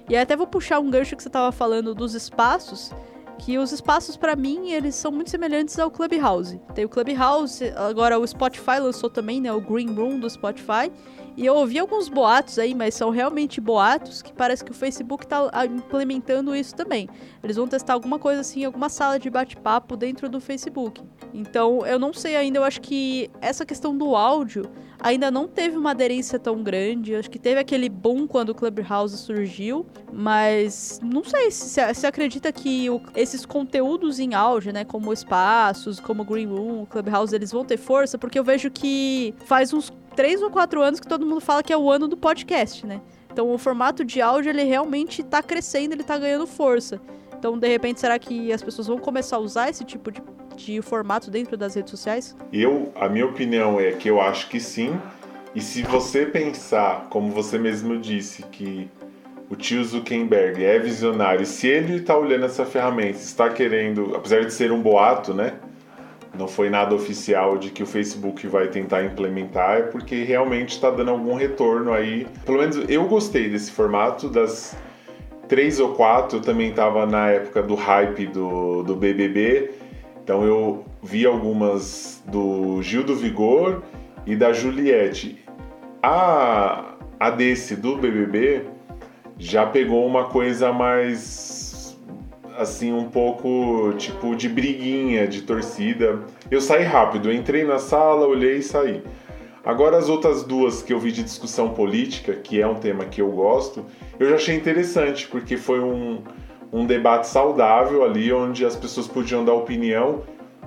[0.09, 2.93] E até vou puxar um gancho que você estava falando dos espaços,
[3.39, 6.59] que os espaços para mim eles são muito semelhantes ao Clubhouse.
[6.73, 10.91] Tem o Clubhouse, agora o Spotify lançou também, né, o Green Room do Spotify.
[11.37, 15.23] E eu ouvi alguns boatos aí, mas são realmente boatos que parece que o Facebook
[15.23, 17.07] está ah, implementando isso também.
[17.43, 21.03] Eles vão testar alguma coisa assim, alguma sala de bate-papo dentro do Facebook.
[21.31, 24.67] Então, eu não sei ainda, eu acho que essa questão do áudio
[24.99, 27.15] ainda não teve uma aderência tão grande.
[27.15, 32.51] Acho que teve aquele boom quando o Clubhouse surgiu, mas não sei se você acredita
[32.51, 37.63] que o, esses conteúdos em áudio, né, como espaços, como Green Room, Clubhouse, eles vão
[37.63, 41.39] ter força, porque eu vejo que faz uns três ou quatro anos que todo mundo
[41.39, 42.99] fala que é o ano do podcast, né?
[43.31, 46.99] Então o formato de áudio ele realmente está crescendo, ele está ganhando força.
[47.37, 50.19] Então, de repente, será que as pessoas vão começar a usar esse tipo de
[50.57, 52.35] de formato dentro das redes sociais?
[52.51, 54.99] Eu, a minha opinião é que eu acho que sim.
[55.55, 58.89] E se você pensar, como você mesmo disse, que
[59.49, 64.51] o tio Zuckerberg é visionário, se ele está olhando essa ferramenta, está querendo, apesar de
[64.51, 65.53] ser um boato, né?
[66.37, 70.91] Não foi nada oficial de que o Facebook vai tentar implementar, é porque realmente está
[70.91, 72.27] dando algum retorno aí.
[72.45, 74.77] Pelo menos eu gostei desse formato, das
[75.47, 79.71] três ou quatro, eu também estava na época do hype do, do BBB,
[80.23, 83.81] então eu vi algumas do Gil do Vigor
[84.25, 85.43] e da Juliette.
[86.03, 88.65] A, a desse do BBB
[89.39, 91.56] já pegou uma coisa mais
[92.57, 96.23] assim um pouco tipo de briguinha de torcida.
[96.49, 99.03] Eu saí rápido, eu entrei na sala, olhei e saí.
[99.63, 103.21] Agora as outras duas que eu vi de discussão política, que é um tema que
[103.21, 103.85] eu gosto,
[104.17, 106.23] eu já achei interessante, porque foi um,
[106.71, 110.23] um debate saudável ali, onde as pessoas podiam dar opinião.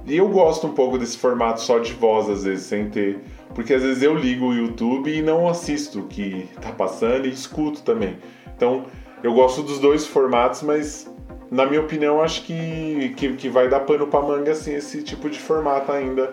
[0.06, 3.20] E eu gosto um pouco desse formato só de voz, às vezes, sem ter.
[3.54, 7.30] Porque às vezes eu ligo o YouTube e não assisto o que tá passando e
[7.30, 8.18] escuto também.
[8.54, 8.84] Então,
[9.22, 11.09] eu gosto dos dois formatos, mas
[11.50, 15.28] na minha opinião, acho que, que, que vai dar pano pra manga assim, esse tipo
[15.28, 16.32] de formato ainda.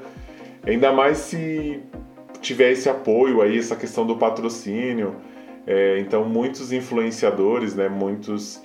[0.66, 1.82] Ainda mais se
[2.42, 5.16] tiver esse apoio aí, essa questão do patrocínio.
[5.66, 8.62] É, então, muitos influenciadores, né, muitos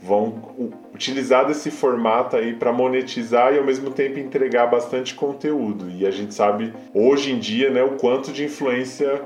[0.00, 0.54] vão
[0.94, 5.90] utilizar desse formato aí para monetizar e ao mesmo tempo entregar bastante conteúdo.
[5.90, 9.22] E a gente sabe hoje em dia, né, o quanto de influência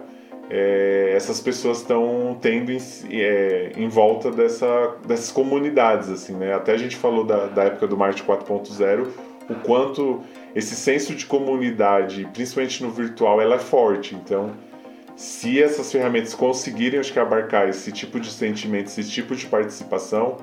[0.50, 2.78] é, essas pessoas estão tendo em,
[3.10, 6.54] é, em, volta dessa, dessas comunidades, assim, né?
[6.54, 9.08] Até a gente falou da, da época do Marte 4.0,
[9.50, 10.22] o quanto
[10.54, 14.14] esse senso de comunidade, principalmente no virtual, ela é forte.
[14.14, 14.52] Então,
[15.14, 20.38] se essas ferramentas conseguirem, acho que abarcar esse tipo de sentimento, esse tipo de participação,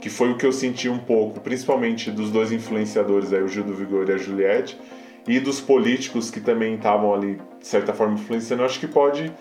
[0.00, 3.64] que foi o que eu senti um pouco, principalmente dos dois influenciadores, aí, o Gil
[3.64, 4.78] do Vigor e a Juliette,
[5.26, 9.32] e dos políticos que também estavam ali, de certa forma, influenciando, acho que pode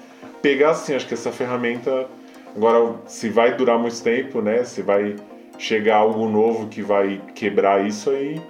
[0.42, 2.08] pegar assim, acho que essa ferramenta.
[2.56, 4.64] Agora, se vai durar muito tempo, né?
[4.64, 5.16] Se vai
[5.58, 8.42] chegar algo novo que vai quebrar isso aí,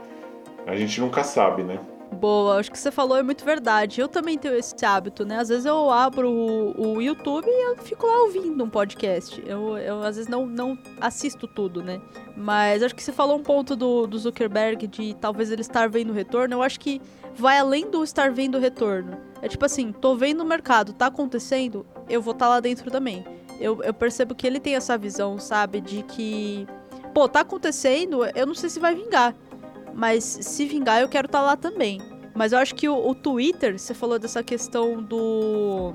[0.65, 1.79] a gente nunca sabe, né?
[2.11, 3.99] Boa, acho que você falou é muito verdade.
[3.99, 5.39] Eu também tenho esse hábito, né?
[5.39, 9.43] Às vezes eu abro o, o YouTube e eu fico lá ouvindo um podcast.
[9.45, 11.99] Eu, eu às vezes não, não assisto tudo, né?
[12.37, 16.11] Mas acho que você falou um ponto do, do Zuckerberg de talvez ele estar vendo
[16.11, 16.55] o retorno.
[16.55, 17.01] Eu acho que
[17.35, 19.17] vai além do estar vendo o retorno.
[19.41, 22.89] É tipo assim, tô vendo o mercado, tá acontecendo, eu vou estar tá lá dentro
[22.89, 23.25] também.
[23.59, 25.79] Eu, eu percebo que ele tem essa visão, sabe?
[25.79, 26.67] De que,
[27.13, 29.35] pô, tá acontecendo, eu não sei se vai vingar
[29.95, 32.01] mas se vingar eu quero estar tá lá também.
[32.35, 35.93] Mas eu acho que o, o Twitter, você falou dessa questão do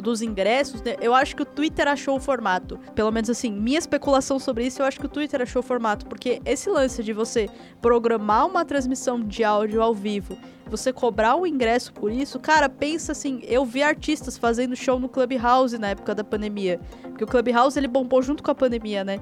[0.00, 0.96] dos ingressos, né?
[1.00, 2.78] eu acho que o Twitter achou o formato.
[2.94, 6.06] Pelo menos assim, minha especulação sobre isso, eu acho que o Twitter achou o formato,
[6.06, 7.48] porque esse lance de você
[7.80, 10.36] programar uma transmissão de áudio ao vivo,
[10.66, 15.08] você cobrar o ingresso por isso, cara, pensa assim, eu vi artistas fazendo show no
[15.08, 19.20] Clubhouse na época da pandemia, porque o Clubhouse ele bombou junto com a pandemia, né?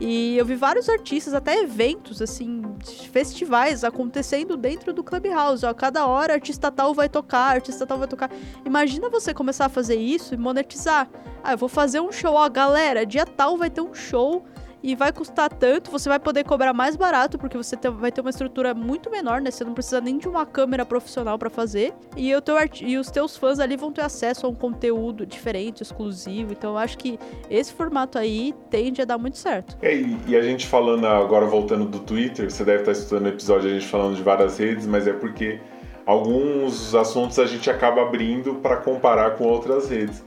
[0.00, 2.62] E eu vi vários artistas, até eventos, assim,
[3.10, 5.66] festivais acontecendo dentro do Clubhouse.
[5.66, 8.30] Ó, cada hora artista tal vai tocar, artista tal vai tocar.
[8.64, 11.08] Imagina você começar a fazer isso e monetizar.
[11.42, 14.44] Ah, eu vou fazer um show, ó, galera, dia tal vai ter um show
[14.82, 18.30] e vai custar tanto, você vai poder cobrar mais barato, porque você vai ter uma
[18.30, 19.50] estrutura muito menor, né?
[19.50, 21.92] Você não precisa nem de uma câmera profissional para fazer.
[22.16, 25.82] E, o teu e os teus fãs ali vão ter acesso a um conteúdo diferente,
[25.82, 26.52] exclusivo.
[26.52, 27.18] Então eu acho que
[27.50, 29.76] esse formato aí tende a dar muito certo.
[29.82, 29.94] É,
[30.26, 33.72] e a gente falando agora, voltando do Twitter, você deve estar estudando o episódio a
[33.72, 35.60] gente falando de várias redes, mas é porque
[36.06, 40.24] alguns assuntos a gente acaba abrindo para comparar com outras redes.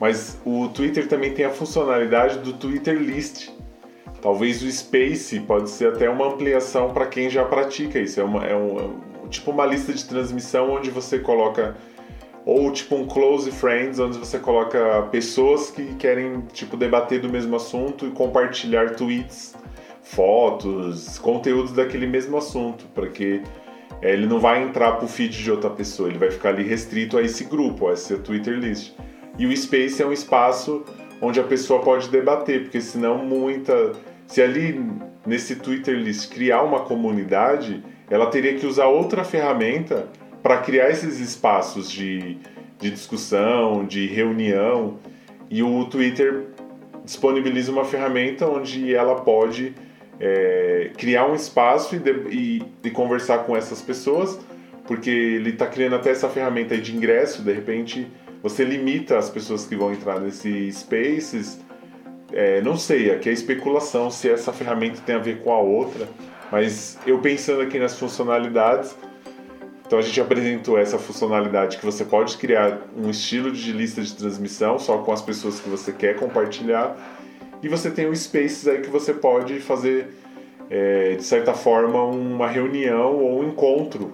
[0.00, 3.50] Mas o Twitter também tem a funcionalidade do Twitter List,
[4.24, 8.18] Talvez o Space pode ser até uma ampliação para quem já pratica isso.
[8.18, 11.76] É, uma, é um, é tipo uma lista de transmissão onde você coloca
[12.46, 17.54] ou tipo um close friends onde você coloca pessoas que querem tipo debater do mesmo
[17.54, 19.54] assunto e compartilhar tweets,
[20.00, 23.42] fotos, conteúdos daquele mesmo assunto, para que
[24.00, 27.18] é, ele não vai entrar pro feed de outra pessoa, ele vai ficar ali restrito
[27.18, 28.94] a esse grupo, a esse Twitter list.
[29.38, 30.82] E o Space é um espaço
[31.20, 33.92] onde a pessoa pode debater, porque senão muita
[34.26, 34.80] se ali
[35.26, 40.08] nesse Twitter list criar uma comunidade, ela teria que usar outra ferramenta
[40.42, 42.36] para criar esses espaços de,
[42.78, 44.98] de discussão, de reunião.
[45.50, 46.48] E o Twitter
[47.04, 49.74] disponibiliza uma ferramenta onde ela pode
[50.20, 54.38] é, criar um espaço e, de, e, e, conversar com essas pessoas,
[54.86, 57.42] porque ele está criando até essa ferramenta de ingresso.
[57.42, 58.06] De repente,
[58.42, 61.58] você limita as pessoas que vão entrar nesse Spaces
[62.34, 66.08] é, não sei, aqui é especulação se essa ferramenta tem a ver com a outra,
[66.50, 68.96] mas eu pensando aqui nas funcionalidades,
[69.86, 74.12] então a gente apresentou essa funcionalidade que você pode criar um estilo de lista de
[74.12, 76.96] transmissão só com as pessoas que você quer compartilhar
[77.62, 80.08] E você tem o Spaces aí que você pode fazer,
[80.68, 84.12] é, de certa forma, uma reunião ou um encontro.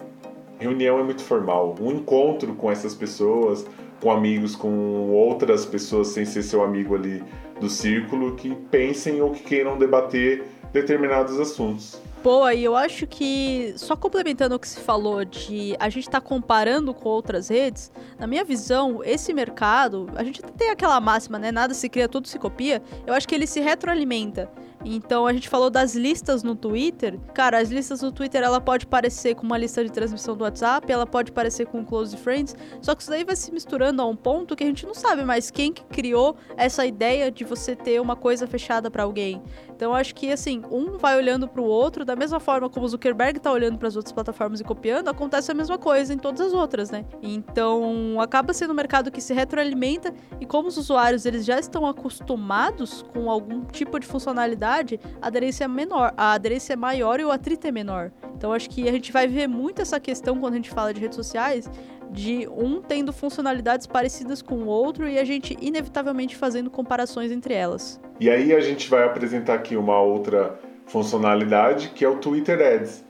[0.58, 1.74] Reunião é muito formal.
[1.80, 3.66] Um encontro com essas pessoas,
[4.00, 7.22] com amigos, com outras pessoas sem ser seu amigo ali
[7.60, 12.00] do círculo, que pensem ou que queiram debater determinados assuntos.
[12.22, 16.20] Boa, e eu acho que, só complementando o que se falou de a gente estar
[16.20, 21.38] tá comparando com outras redes, na minha visão, esse mercado, a gente tem aquela máxima,
[21.38, 21.50] né?
[21.50, 22.82] Nada se cria, tudo se copia.
[23.06, 24.50] Eu acho que ele se retroalimenta.
[24.84, 27.18] Então a gente falou das listas no Twitter.
[27.34, 30.90] Cara, as listas no Twitter ela pode parecer com uma lista de transmissão do WhatsApp,
[30.90, 34.16] ela pode parecer com Close Friends, só que isso daí vai se misturando a um
[34.16, 38.00] ponto que a gente não sabe mais quem que criou essa ideia de você ter
[38.00, 39.42] uma coisa fechada para alguém.
[39.80, 42.88] Então acho que assim, um vai olhando para o outro, da mesma forma como o
[42.90, 46.42] Zuckerberg está olhando para as outras plataformas e copiando, acontece a mesma coisa em todas
[46.42, 47.06] as outras, né?
[47.22, 51.86] Então acaba sendo um mercado que se retroalimenta e como os usuários eles já estão
[51.86, 57.24] acostumados com algum tipo de funcionalidade a aderência é menor, a aderência é maior e
[57.24, 58.12] o atrito é menor.
[58.36, 61.00] Então acho que a gente vai ver muito essa questão quando a gente fala de
[61.00, 61.70] redes sociais,
[62.10, 67.54] de um tendo funcionalidades parecidas com o outro e a gente inevitavelmente fazendo comparações entre
[67.54, 68.00] elas.
[68.18, 73.04] E aí a gente vai apresentar aqui uma outra funcionalidade que é o Twitter Ads.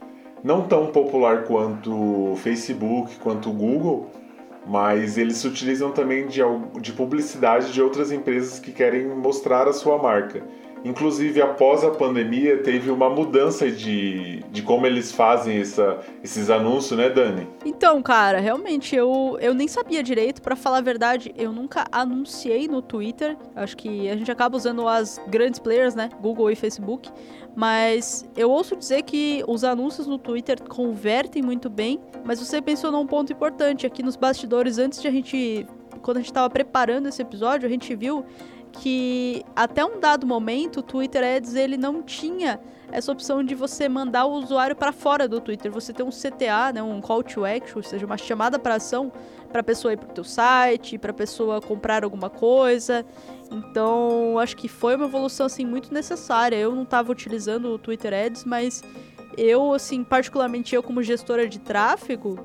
[0.45, 1.93] Não tão popular quanto
[2.33, 4.11] o Facebook, quanto o Google,
[4.67, 6.41] mas eles se utilizam também de,
[6.81, 10.43] de publicidade de outras empresas que querem mostrar a sua marca.
[10.85, 16.99] Inclusive, após a pandemia, teve uma mudança de, de como eles fazem essa, esses anúncios,
[16.99, 17.47] né, Dani?
[17.65, 20.41] Então, cara, realmente, eu, eu nem sabia direito.
[20.41, 23.37] para falar a verdade, eu nunca anunciei no Twitter.
[23.55, 26.09] Acho que a gente acaba usando as grandes players, né?
[26.21, 27.11] Google e Facebook.
[27.55, 32.01] Mas eu ouço dizer que os anúncios no Twitter convertem muito bem.
[32.25, 35.67] Mas você pensou num ponto importante aqui nos bastidores, antes de a gente.
[36.03, 38.25] Quando a gente estava preparando esse episódio, a gente viu
[38.73, 42.61] que até um dado momento o Twitter Ads ele não tinha
[42.93, 45.71] essa opção de você mandar o usuário para fora do Twitter.
[45.71, 49.13] Você tem um CTA, né, um call to action, ou seja, uma chamada para ação
[49.51, 53.05] para a pessoa ir para o teu site, para a pessoa comprar alguma coisa.
[53.51, 56.57] Então, acho que foi uma evolução assim muito necessária.
[56.57, 58.83] Eu não estava utilizando o Twitter Ads, mas
[59.37, 62.39] eu assim, particularmente eu como gestora de tráfego,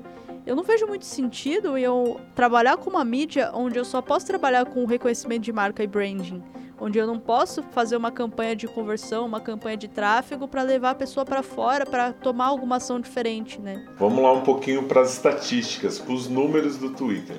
[0.46, 4.64] eu não vejo muito sentido eu trabalhar com uma mídia onde eu só posso trabalhar
[4.64, 6.40] com reconhecimento de marca e branding,
[6.80, 10.90] onde eu não posso fazer uma campanha de conversão, uma campanha de tráfego para levar
[10.90, 13.84] a pessoa para fora para tomar alguma ação diferente, né?
[13.98, 17.36] Vamos lá um pouquinho para as estatísticas, para os números do Twitter.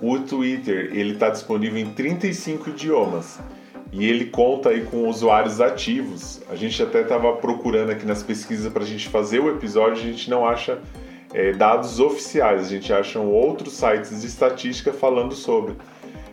[0.00, 3.40] O Twitter ele está disponível em 35 idiomas
[3.92, 6.40] e ele conta aí com usuários ativos.
[6.48, 10.06] A gente até estava procurando aqui nas pesquisas para a gente fazer o episódio, a
[10.06, 10.80] gente não acha
[11.34, 15.74] é, dados oficiais, a gente acha outros sites de estatística falando sobre.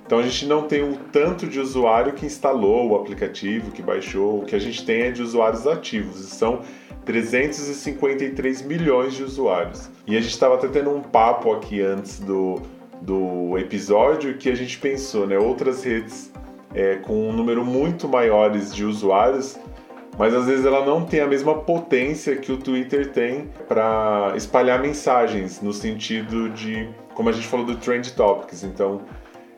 [0.06, 4.42] Então a gente não tem o tanto de usuário que instalou o aplicativo, que baixou,
[4.42, 6.62] o que a gente tem é de usuários ativos, são
[7.04, 9.90] 353 milhões de usuários.
[10.06, 12.62] E a gente estava até tendo um papo aqui antes do,
[13.02, 15.38] do episódio que a gente pensou, né?
[15.38, 16.32] Outras redes
[16.76, 19.58] é, com um número muito maiores de usuários
[20.18, 24.82] mas às vezes ela não tem a mesma potência que o Twitter tem para espalhar
[24.82, 28.64] mensagens, no sentido de, como a gente falou do Trend Topics.
[28.64, 29.02] Então,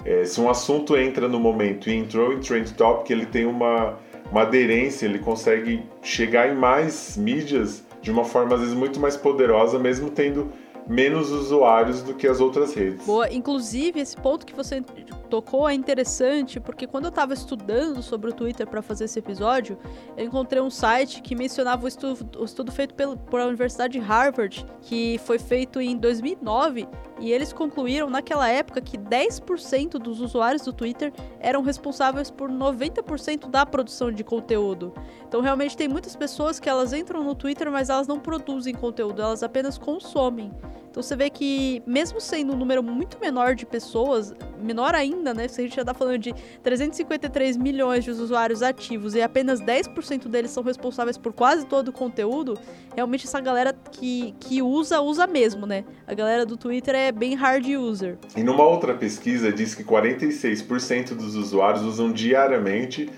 [0.06, 3.98] é, se um assunto entra no momento e entrou em Trend Topic, ele tem uma,
[4.32, 9.16] uma aderência, ele consegue chegar em mais mídias de uma forma às vezes muito mais
[9.16, 10.52] poderosa, mesmo tendo
[10.88, 13.06] menos usuários do que as outras redes.
[13.06, 14.82] Boa, inclusive esse ponto que você
[15.30, 19.78] tocou é interessante, porque quando eu estava estudando sobre o Twitter para fazer esse episódio,
[20.16, 24.00] eu encontrei um site que mencionava o estudo, o estudo feito pelo, pela Universidade de
[24.00, 26.88] Harvard, que foi feito em 2009,
[27.24, 33.50] e eles concluíram naquela época que 10% dos usuários do Twitter eram responsáveis por 90%
[33.50, 34.94] da produção de conteúdo.
[35.26, 39.22] Então realmente tem muitas pessoas que elas entram no Twitter, mas elas não produzem conteúdo,
[39.22, 40.52] elas apenas consomem.
[40.94, 45.48] Então você vê que, mesmo sendo um número muito menor de pessoas, menor ainda, né?
[45.48, 50.28] Se a gente já tá falando de 353 milhões de usuários ativos e apenas 10%
[50.28, 52.56] deles são responsáveis por quase todo o conteúdo,
[52.96, 55.84] realmente essa galera que, que usa, usa mesmo, né?
[56.06, 58.20] A galera do Twitter é bem hard user.
[58.38, 63.10] E numa outra pesquisa diz que 46% dos usuários usam diariamente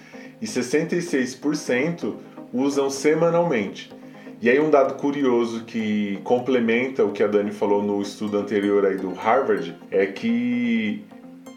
[0.42, 2.16] e 66%
[2.54, 3.92] usam semanalmente.
[4.42, 8.86] E aí um dado curioso que complementa o que a Dani falou no estudo anterior
[8.86, 11.04] aí do Harvard é que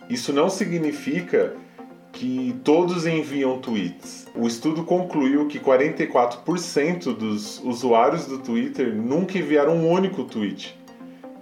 [0.08, 1.54] isso não significa
[2.12, 4.26] que todos enviam tweets.
[4.34, 10.76] O estudo concluiu que 44% dos usuários do Twitter nunca enviaram um único tweet.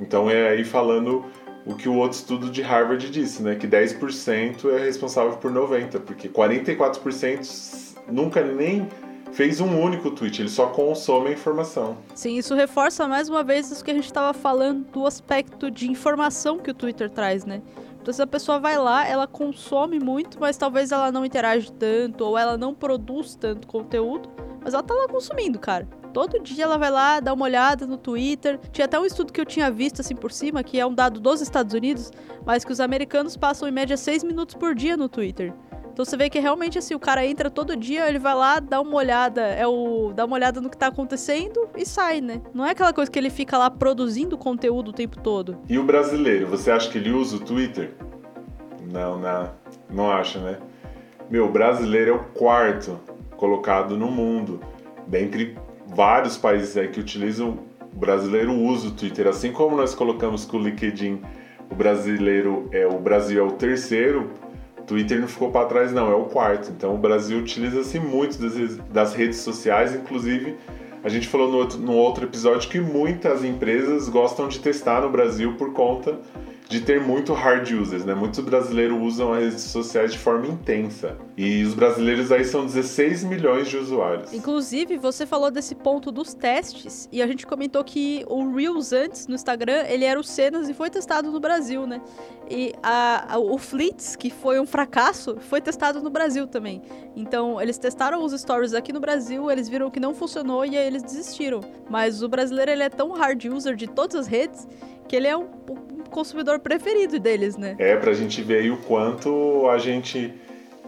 [0.01, 1.25] Então é aí falando
[1.64, 6.01] o que o outro estudo de Harvard disse, né, que 10% é responsável por 90,
[6.01, 8.88] porque 44% nunca nem
[9.33, 11.99] fez um único tweet, ele só consome a informação.
[12.15, 15.91] Sim, isso reforça mais uma vez isso que a gente estava falando do aspecto de
[15.91, 17.62] informação que o Twitter traz, né?
[18.01, 22.24] Então, se a pessoa vai lá, ela consome muito, mas talvez ela não interage tanto,
[22.24, 24.29] ou ela não produz tanto conteúdo,
[24.62, 25.89] mas ela tá lá consumindo, cara.
[26.12, 28.59] Todo dia ela vai lá, dá uma olhada no Twitter.
[28.72, 31.20] Tinha até um estudo que eu tinha visto assim por cima, que é um dado
[31.20, 32.11] dos Estados Unidos,
[32.45, 35.53] mas que os americanos passam em média 6 minutos por dia no Twitter.
[35.97, 38.82] Então você vê que realmente assim, o cara entra todo dia, ele vai lá, dá
[38.82, 42.42] uma olhada, é o dá uma olhada no que tá acontecendo e sai, né?
[42.53, 45.57] Não é aquela coisa que ele fica lá produzindo conteúdo o tempo todo.
[45.66, 47.94] E o brasileiro, você acha que ele usa o Twitter?
[48.92, 49.51] Não, não,
[49.88, 50.59] não acha, né?
[51.30, 53.01] Meu, o brasileiro é o quarto
[53.38, 54.61] colocado no mundo,
[55.07, 60.44] dentre vários países aí que utilizam, o brasileiro usa o Twitter, assim como nós colocamos
[60.44, 61.22] com o LinkedIn,
[61.70, 64.30] o brasileiro é o Brasil é o terceiro
[64.87, 66.70] Twitter não ficou para trás, não, é o quarto.
[66.70, 68.39] Então o Brasil utiliza-se muito
[68.93, 70.57] das, redes sociais, inclusive
[71.03, 75.11] a gente falou no outro, no outro episódio que muitas empresas gostam de testar no
[75.11, 76.18] Brasil por conta
[76.69, 78.14] de ter muito hard users, né?
[78.14, 81.17] Muitos brasileiros usam as redes sociais de forma intensa.
[81.37, 84.33] E os brasileiros aí são 16 milhões de usuários.
[84.33, 89.29] Inclusive, você falou desse ponto dos testes e a gente comentou que o Reels antes
[89.29, 92.01] no Instagram, ele era o Cenas e foi testado no Brasil, né?
[92.51, 96.83] E a, a, o Fleets, que foi um fracasso, foi testado no Brasil também.
[97.14, 100.87] Então, eles testaram os stories aqui no Brasil, eles viram que não funcionou e aí
[100.87, 101.61] eles desistiram.
[101.89, 104.67] Mas o brasileiro, ele é tão hard user de todas as redes
[105.09, 107.76] que ele é um, um consumidor preferido deles, né?
[107.78, 110.32] É, pra gente ver aí o quanto a gente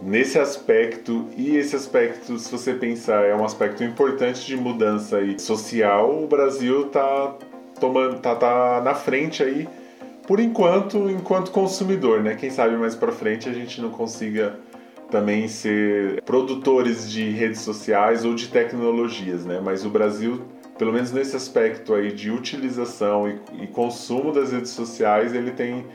[0.01, 5.37] nesse aspecto e esse aspecto, se você pensar, é um aspecto importante de mudança aí
[5.39, 7.35] social, o Brasil tá
[7.79, 9.67] tomando tá, tá na frente aí
[10.27, 12.35] por enquanto, enquanto consumidor, né?
[12.35, 14.59] Quem sabe mais para frente a gente não consiga
[15.09, 19.59] também ser produtores de redes sociais ou de tecnologias, né?
[19.59, 20.43] Mas o Brasil
[20.79, 25.85] pelo menos nesse aspecto aí de utilização e, e consumo das redes sociais, ele tem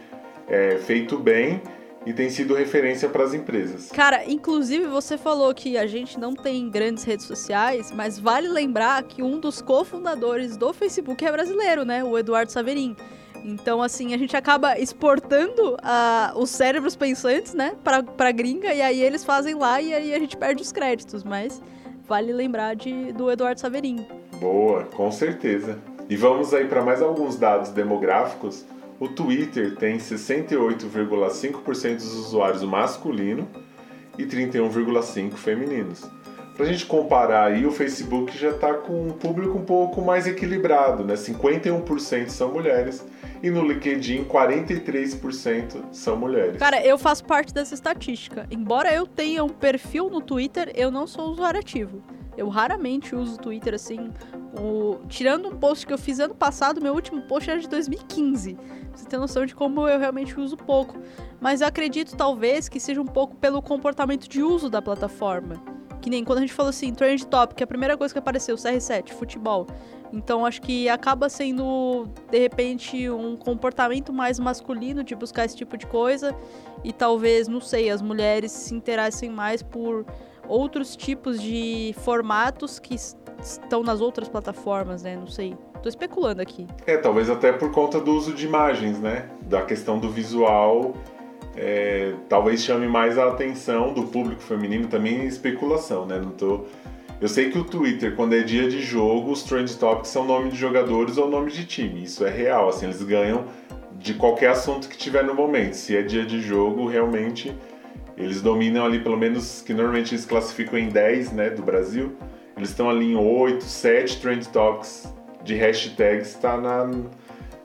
[0.47, 1.63] é, feito bem
[2.05, 3.91] e tem sido referência para as empresas.
[3.91, 9.03] Cara, inclusive você falou que a gente não tem grandes redes sociais, mas vale lembrar
[9.05, 12.05] que um dos cofundadores do Facebook é brasileiro, né?
[12.05, 12.95] O Eduardo Saverin.
[13.43, 18.81] Então, assim, a gente acaba exportando uh, os cérebros pensantes, né, pra, pra gringa, e
[18.81, 21.25] aí eles fazem lá e aí a gente perde os créditos.
[21.25, 21.63] Mas
[22.07, 24.07] vale lembrar de, do Eduardo Saverin.
[24.41, 25.79] Boa, com certeza.
[26.09, 28.65] E vamos aí para mais alguns dados demográficos.
[29.01, 33.49] O Twitter tem 68,5% dos usuários masculino
[34.19, 36.05] e 31,5% femininos.
[36.57, 40.25] Para a gente comparar aí, o Facebook já está com um público um pouco mais
[40.25, 41.15] equilibrado, né?
[41.15, 43.05] 51% são mulheres
[43.43, 46.57] e no LinkedIn 43% são mulheres.
[46.57, 48.47] Cara, eu faço parte dessa estatística.
[48.53, 52.01] Embora eu tenha um perfil no Twitter, eu não sou usuário ativo.
[52.37, 54.11] Eu raramente uso o Twitter assim.
[54.59, 55.01] O...
[55.09, 58.57] Tirando um post que eu fiz ano passado, meu último post era de 2015.
[58.95, 60.99] Você tem noção de como eu realmente uso pouco.
[61.41, 65.63] Mas eu acredito talvez que seja um pouco pelo comportamento de uso da plataforma.
[66.01, 69.11] Que nem quando a gente falou assim, Trend Topic, a primeira coisa que apareceu, CR7,
[69.11, 69.67] futebol.
[70.13, 75.77] Então acho que acaba sendo, de repente, um comportamento mais masculino de buscar esse tipo
[75.77, 76.37] de coisa.
[76.85, 80.05] E talvez, não sei, as mulheres se interessem mais por
[80.49, 85.17] outros tipos de formatos que estão nas outras plataformas, né?
[85.17, 85.57] Não sei.
[85.83, 86.67] Tô especulando aqui.
[86.87, 89.29] É, talvez até por conta do uso de imagens, né?
[89.43, 90.95] Da questão do visual.
[91.57, 96.19] É, talvez chame mais a atenção do público feminino também especulação, né?
[96.19, 96.65] Não tô...
[97.21, 100.51] Eu sei que o Twitter, quando é dia de jogo, os trend topics são nome
[100.51, 102.03] de jogadores ou nome de time.
[102.03, 103.45] Isso é real, assim, eles ganham
[103.99, 105.75] de qualquer assunto que tiver no momento.
[105.75, 107.55] Se é dia de jogo, realmente
[108.17, 112.17] eles dominam ali, pelo menos, que normalmente eles classificam em 10, né, do Brasil.
[112.57, 115.13] Eles estão ali em 8, 7 trend topics
[115.43, 116.89] de hashtags, está na,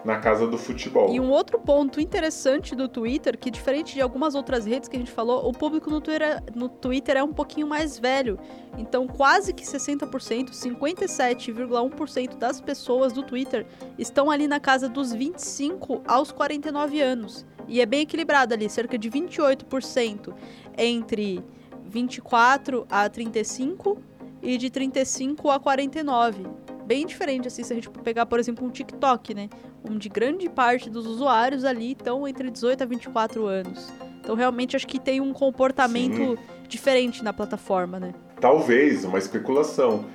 [0.04, 1.14] na casa do futebol.
[1.14, 5.00] E um outro ponto interessante do Twitter, que diferente de algumas outras redes que a
[5.00, 8.40] gente falou, o público no Twitter, no Twitter é um pouquinho mais velho.
[8.78, 13.66] Então, quase que 60%, 57,1% das pessoas do Twitter
[13.98, 17.46] estão ali na casa dos 25 aos 49 anos.
[17.68, 20.34] E é bem equilibrado ali, cerca de 28%
[20.78, 21.44] entre
[21.86, 24.02] 24 a 35
[24.42, 26.48] e de 35 a 49.
[26.86, 29.50] Bem diferente assim se a gente pegar, por exemplo, um TikTok, né?
[29.84, 33.92] Onde grande parte dos usuários ali estão entre 18 a 24 anos.
[34.20, 36.38] Então realmente acho que tem um comportamento Sim.
[36.68, 38.14] diferente na plataforma, né?
[38.40, 40.06] Talvez, uma especulação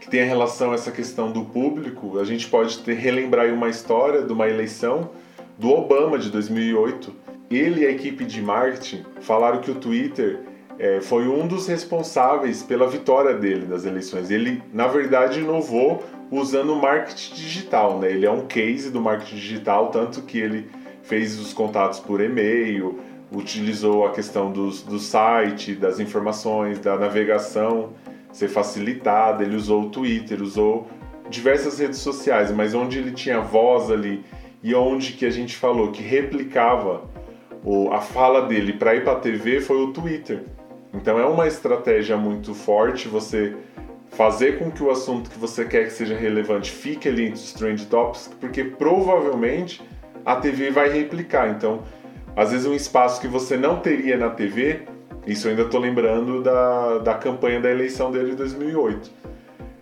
[0.00, 4.22] que tenha relação a essa questão do público, a gente pode ter, relembrar uma história
[4.22, 5.10] de uma eleição
[5.58, 7.12] do Obama de 2008.
[7.50, 10.40] Ele e a equipe de marketing falaram que o Twitter
[10.78, 14.30] é, foi um dos responsáveis pela vitória dele das eleições.
[14.30, 16.02] Ele, na verdade, inovou
[16.34, 18.10] usando o marketing digital, né?
[18.10, 20.68] Ele é um case do marketing digital, tanto que ele
[21.02, 22.98] fez os contatos por e-mail,
[23.32, 27.92] utilizou a questão dos, do site, das informações, da navegação
[28.32, 30.88] ser facilitada, ele usou o Twitter, usou
[31.30, 34.24] diversas redes sociais, mas onde ele tinha voz ali
[34.62, 37.02] e onde que a gente falou que replicava
[37.64, 40.42] o, a fala dele para ir para a TV foi o Twitter.
[40.92, 43.54] Então é uma estratégia muito forte você
[44.16, 47.52] fazer com que o assunto que você quer que seja relevante fique ali entre os
[47.52, 49.82] trend topics, porque provavelmente
[50.24, 51.50] a TV vai replicar.
[51.50, 51.82] Então,
[52.36, 54.82] às vezes um espaço que você não teria na TV,
[55.26, 59.10] isso eu ainda estou lembrando da, da campanha da eleição dele de 2008.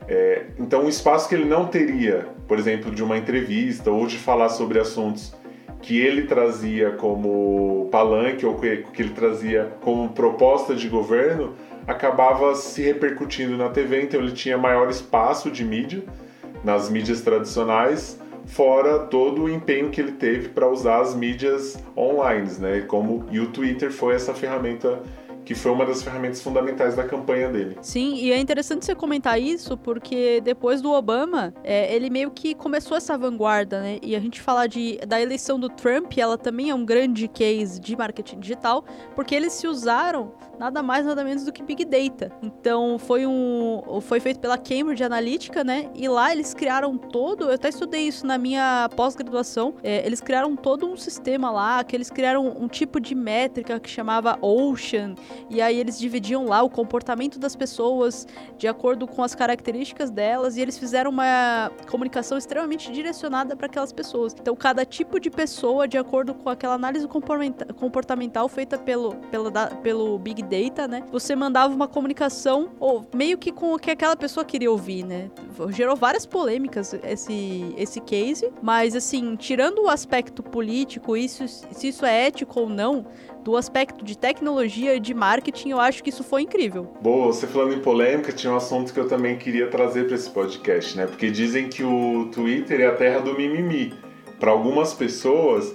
[0.09, 4.18] É, então, um espaço que ele não teria, por exemplo, de uma entrevista ou de
[4.18, 5.35] falar sobre assuntos
[5.80, 11.55] que ele trazia como palanque ou que, que ele trazia como proposta de governo,
[11.87, 16.03] acabava se repercutindo na TV, então ele tinha maior espaço de mídia
[16.64, 22.49] nas mídias tradicionais, fora todo o empenho que ele teve para usar as mídias online,
[22.59, 22.80] né?
[22.83, 25.01] Como e o Twitter foi essa ferramenta
[25.45, 27.76] que foi uma das ferramentas fundamentais da campanha dele.
[27.80, 32.55] Sim, e é interessante você comentar isso, porque depois do Obama, é, ele meio que
[32.55, 33.99] começou essa vanguarda, né?
[34.03, 37.80] E a gente falar de, da eleição do Trump, ela também é um grande case
[37.80, 38.84] de marketing digital,
[39.14, 42.30] porque eles se usaram nada mais nada menos do que Big Data.
[42.43, 45.90] Então foi um foi feito pela Cambridge Analytica, né?
[45.95, 50.55] E lá eles criaram todo, eu até estudei isso na minha pós-graduação, é, eles criaram
[50.55, 55.14] todo um sistema lá, que eles criaram um tipo de métrica que chamava Ocean,
[55.49, 58.26] e aí eles dividiam lá o comportamento das pessoas
[58.57, 63.93] de acordo com as características delas, e eles fizeram uma comunicação extremamente direcionada para aquelas
[63.93, 64.34] pessoas.
[64.38, 69.51] Então, cada tipo de pessoa, de acordo com aquela análise comportamental feita pelo, pelo,
[69.82, 71.05] pelo Big Data, né?
[71.11, 75.30] Você mandava uma comunicação ou meio que com o que aquela pessoa queria ouvir, né?
[75.70, 82.05] Gerou várias polêmicas esse, esse case, mas assim, tirando o aspecto político, isso, se isso
[82.05, 83.07] é ético ou não,
[83.43, 86.93] do aspecto de tecnologia e de marketing, eu acho que isso foi incrível.
[87.01, 90.30] Boa, você falando em polêmica, tinha um assunto que eu também queria trazer para esse
[90.30, 91.07] podcast, né?
[91.07, 93.93] Porque dizem que o Twitter é a terra do mimimi.
[94.38, 95.74] Para algumas pessoas,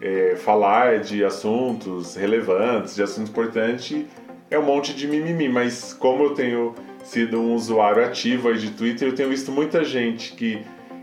[0.00, 4.04] é, falar de assuntos relevantes, de assuntos importantes,
[4.50, 5.48] é um monte de mimimi.
[5.48, 10.32] Mas como eu tenho sido um usuário ativo de Twitter, eu tenho visto muita gente
[10.32, 10.60] que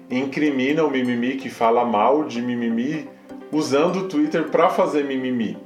[0.10, 3.08] incrimina o mimimi, que fala mal de mimimi,
[3.52, 5.58] usando o Twitter para fazer mimimi.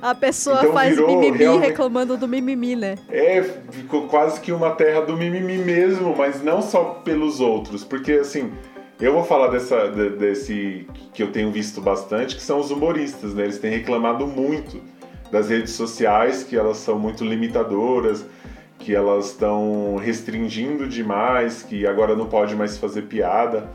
[0.00, 1.66] A pessoa então, faz mimimi realmente...
[1.68, 2.96] reclamando do mimimi, né?
[3.08, 8.12] É, ficou quase que uma terra do mimimi mesmo, mas não só pelos outros, porque
[8.12, 8.52] assim,
[9.00, 13.44] eu vou falar dessa, desse que eu tenho visto bastante, que são os humoristas, né?
[13.44, 14.80] Eles têm reclamado muito
[15.30, 18.24] das redes sociais, que elas são muito limitadoras,
[18.78, 23.68] que elas estão restringindo demais, que agora não pode mais fazer piada.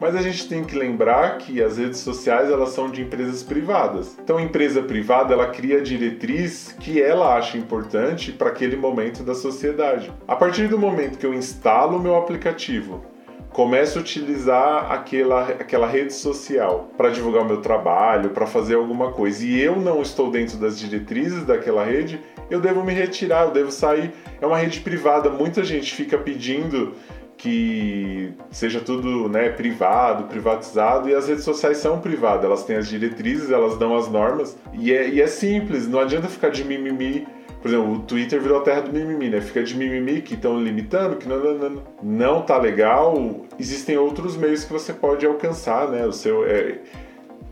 [0.00, 4.16] Mas a gente tem que lembrar que as redes sociais elas são de empresas privadas.
[4.22, 9.34] Então, empresa privada ela cria a diretriz que ela acha importante para aquele momento da
[9.34, 10.12] sociedade.
[10.26, 13.04] A partir do momento que eu instalo o meu aplicativo,
[13.50, 19.10] começo a utilizar aquela, aquela rede social para divulgar o meu trabalho, para fazer alguma
[19.10, 22.20] coisa, e eu não estou dentro das diretrizes daquela rede,
[22.50, 24.12] eu devo me retirar, eu devo sair.
[24.40, 26.94] É uma rede privada, muita gente fica pedindo
[27.38, 32.88] que seja tudo né, privado, privatizado, e as redes sociais são privadas, elas têm as
[32.88, 37.26] diretrizes, elas dão as normas, e é, e é simples, não adianta ficar de mimimi.
[37.62, 39.40] Por exemplo, o Twitter virou a terra do mimimi, né?
[39.40, 43.46] Fica de mimimi que estão limitando, que não, não, não, não tá legal.
[43.58, 46.06] Existem outros meios que você pode alcançar, né?
[46.06, 46.46] O seu.
[46.46, 46.78] É...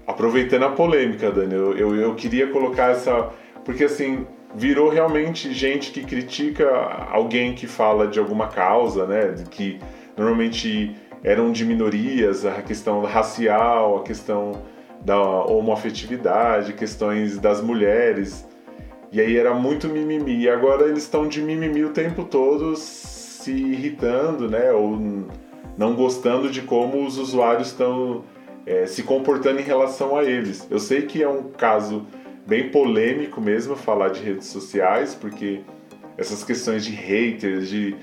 [0.06, 3.30] Aproveitando a polêmica, Dani, eu, eu, eu queria colocar essa.
[3.64, 4.24] Porque assim,
[4.56, 6.66] virou realmente gente que critica
[7.10, 9.34] alguém que fala de alguma causa, né?
[9.50, 9.78] Que
[10.16, 14.62] normalmente eram de minorias, a questão racial, a questão
[15.04, 18.48] da homoafetividade, questões das mulheres.
[19.12, 20.44] E aí era muito mimimi.
[20.44, 24.72] E agora eles estão de mimimi o tempo todo se irritando, né?
[24.72, 24.98] Ou
[25.76, 28.24] não gostando de como os usuários estão
[28.64, 30.66] é, se comportando em relação a eles.
[30.70, 32.06] Eu sei que é um caso
[32.46, 35.60] bem polêmico mesmo falar de redes sociais, porque
[36.16, 37.96] essas questões de haters, de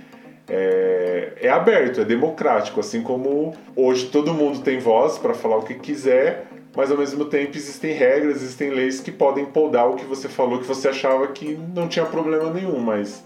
[0.48, 5.64] é, é, aberto, é democrático, assim como hoje todo mundo tem voz para falar o
[5.64, 10.06] que quiser, mas ao mesmo tempo existem regras, existem leis que podem podar o que
[10.06, 13.24] você falou que você achava que não tinha problema nenhum, mas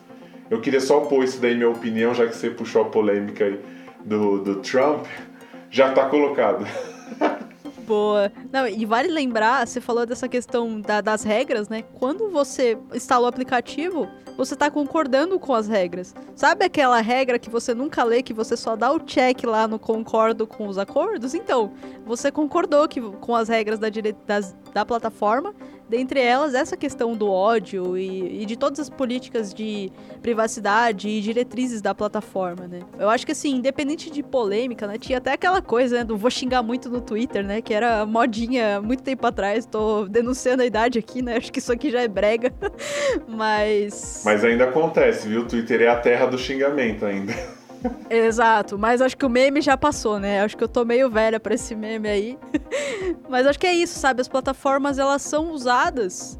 [0.49, 3.57] eu queria só pôr isso daí minha opinião, já que você puxou a polêmica
[4.05, 5.05] do, do Trump,
[5.69, 6.65] já está colocado.
[7.87, 8.29] Boa.
[8.51, 11.83] Não, e vale lembrar, você falou dessa questão da, das regras, né?
[11.93, 16.13] Quando você instala o aplicativo, você está concordando com as regras.
[16.35, 19.79] Sabe aquela regra que você nunca lê, que você só dá o check lá no
[19.79, 21.33] concordo com os acordos?
[21.33, 21.71] Então,
[22.05, 24.13] você concordou que, com as regras da, dire...
[24.27, 25.55] das, da plataforma
[25.89, 31.21] Dentre elas, essa questão do ódio e, e, de todas as políticas de privacidade e
[31.21, 32.81] diretrizes da plataforma, né?
[32.99, 34.97] Eu acho que, assim, independente de polêmica, né?
[34.97, 37.61] Tinha até aquela coisa, né, do vou xingar muito no Twitter, né?
[37.61, 39.65] Que era modinha muito tempo atrás.
[39.65, 41.37] Tô denunciando a idade aqui, né?
[41.37, 42.53] Acho que isso aqui já é brega.
[43.27, 44.23] Mas...
[44.25, 45.41] Mas ainda acontece, viu?
[45.41, 47.33] O Twitter é a terra do xingamento ainda.
[48.09, 50.41] Exato, mas acho que o meme já passou, né?
[50.41, 52.39] Acho que eu tô meio velha pra esse meme aí.
[53.29, 54.21] mas acho que é isso, sabe?
[54.21, 56.39] As plataformas, elas são usadas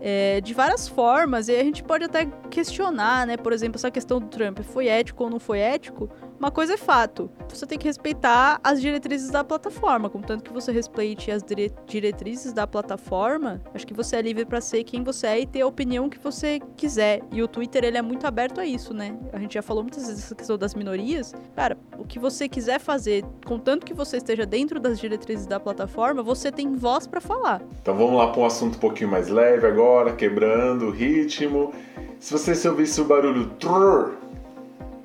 [0.00, 3.36] é, de várias formas e a gente pode até questionar, né?
[3.36, 6.10] Por exemplo, essa questão do Trump, foi ético ou não foi ético?
[6.42, 10.72] Uma coisa é fato, você tem que respeitar as diretrizes da plataforma, contanto que você
[10.72, 15.28] respeite as dire diretrizes da plataforma, acho que você é livre para ser quem você
[15.28, 17.22] é e ter a opinião que você quiser.
[17.30, 19.16] E o Twitter, ele é muito aberto a isso, né?
[19.32, 21.32] A gente já falou muitas vezes dessa questão das minorias.
[21.54, 26.24] Cara, o que você quiser fazer, contanto que você esteja dentro das diretrizes da plataforma,
[26.24, 27.62] você tem voz para falar.
[27.80, 31.72] Então vamos lá para um assunto um pouquinho mais leve agora, quebrando o ritmo.
[32.18, 34.16] Se você ouvisse o barulho trrr,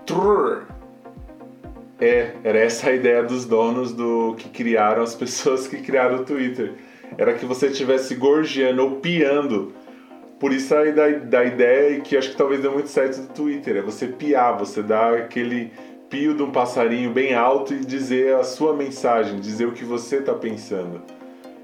[0.03, 0.76] trrr,
[2.00, 6.26] é, era essa a ideia dos donos do que criaram as pessoas que criaram o
[6.26, 6.74] Twitter.
[7.18, 9.74] Era que você estivesse gorjeando ou piando.
[10.39, 13.78] Por isso aí da, da ideia que acho que talvez deu muito certo do Twitter,
[13.78, 15.72] é você piar, você dar aquele
[16.10, 20.18] pio de um passarinho bem alto e dizer a sua mensagem, dizer o que você
[20.18, 21.02] está pensando.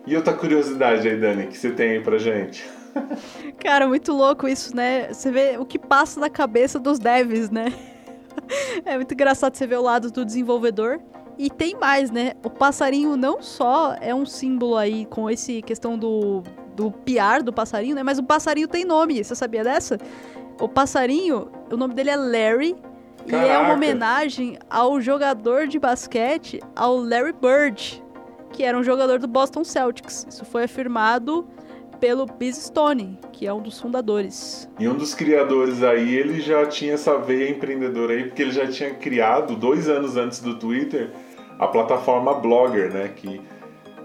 [0.08, 2.68] E outra curiosidade aí, Dani, que você tem aí pra gente?
[3.60, 5.08] Cara, muito louco isso, né?
[5.14, 7.72] Você vê o que passa na cabeça dos devs, né?
[8.86, 11.00] é muito engraçado você ver o lado do desenvolvedor.
[11.38, 12.34] E tem mais, né?
[12.44, 16.44] O passarinho não só é um símbolo aí com esse questão do,
[16.76, 18.04] do piar do passarinho, né?
[18.04, 19.24] Mas o passarinho tem nome.
[19.24, 19.98] Você sabia dessa?
[20.60, 22.76] O passarinho, o nome dele é Larry.
[23.28, 23.48] Caraca.
[23.48, 28.04] E é uma homenagem ao jogador de basquete, ao Larry Bird,
[28.52, 30.28] que era um jogador do Boston Celtics.
[30.30, 31.48] Isso foi afirmado
[32.04, 34.70] pelo Biz Stone, que é um dos fundadores.
[34.78, 38.68] E um dos criadores aí, ele já tinha essa veia empreendedora aí, porque ele já
[38.68, 41.12] tinha criado, dois anos antes do Twitter,
[41.58, 43.08] a plataforma Blogger, né?
[43.16, 43.40] Que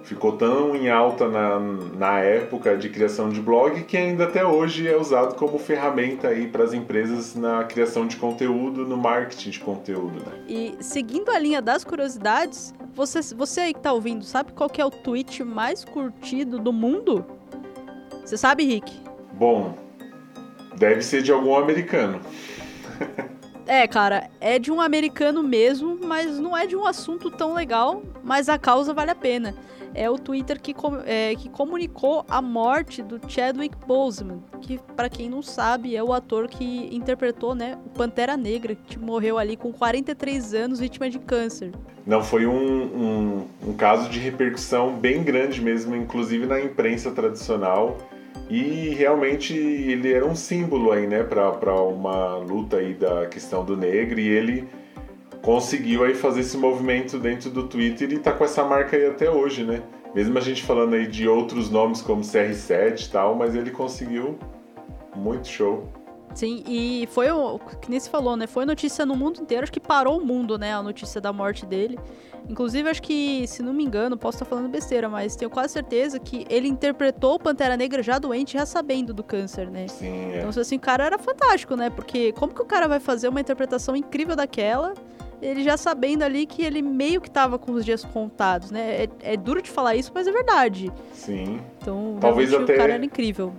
[0.05, 4.87] ficou tão em alta na, na época de criação de blog que ainda até hoje
[4.87, 9.59] é usado como ferramenta aí para as empresas na criação de conteúdo, no marketing de
[9.59, 10.21] conteúdo.
[10.21, 10.45] Né?
[10.47, 14.85] E seguindo a linha das curiosidades, você, você aí que está ouvindo, sabe qual é
[14.85, 17.38] o tweet mais curtido do mundo?
[18.29, 18.93] Você sabe, Rick?
[19.33, 19.75] Bom,
[20.77, 22.21] deve ser de algum americano.
[23.67, 28.03] é, cara, é de um americano mesmo, mas não é de um assunto tão legal,
[28.23, 29.55] mas a causa vale a pena.
[29.95, 35.09] É o Twitter que, com, é, que comunicou a morte do Chadwick Boseman, que, para
[35.09, 39.57] quem não sabe, é o ator que interpretou né, o Pantera Negra, que morreu ali
[39.57, 41.73] com 43 anos, vítima de câncer.
[42.05, 47.97] Não, foi um, um, um caso de repercussão bem grande mesmo, inclusive na imprensa tradicional.
[48.49, 53.77] E realmente ele era um símbolo aí, né, para uma luta aí da questão do
[53.77, 54.69] negro e ele
[55.43, 59.31] conseguiu aí fazer esse movimento dentro do Twitter e tá com essa marca aí até
[59.31, 59.83] hoje, né?
[60.15, 64.39] Mesmo a gente falando aí de outros nomes como CR7 e tal, mas ele conseguiu
[65.15, 65.87] muito show.
[66.35, 68.47] Sim, e foi o que nem se falou, né?
[68.47, 70.75] Foi notícia no mundo inteiro, acho que parou o mundo, né?
[70.75, 71.99] A notícia da morte dele.
[72.49, 76.19] Inclusive, acho que, se não me engano, posso estar falando besteira, mas tenho quase certeza
[76.19, 79.87] que ele interpretou o Pantera Negra já doente, já sabendo do câncer, né?
[79.89, 80.39] Sim, é.
[80.39, 81.91] Então, assim, o cara era fantástico, né?
[81.91, 84.95] Porque como que o cara vai fazer uma interpretação incrível daquela,
[85.43, 89.05] ele já sabendo ali que ele meio que tava com os dias contados, né?
[89.05, 90.91] É, é duro de falar isso, mas é verdade.
[91.13, 91.61] Sim.
[91.83, 92.75] Então, Talvez até...
[92.75, 93.53] o cara era incrível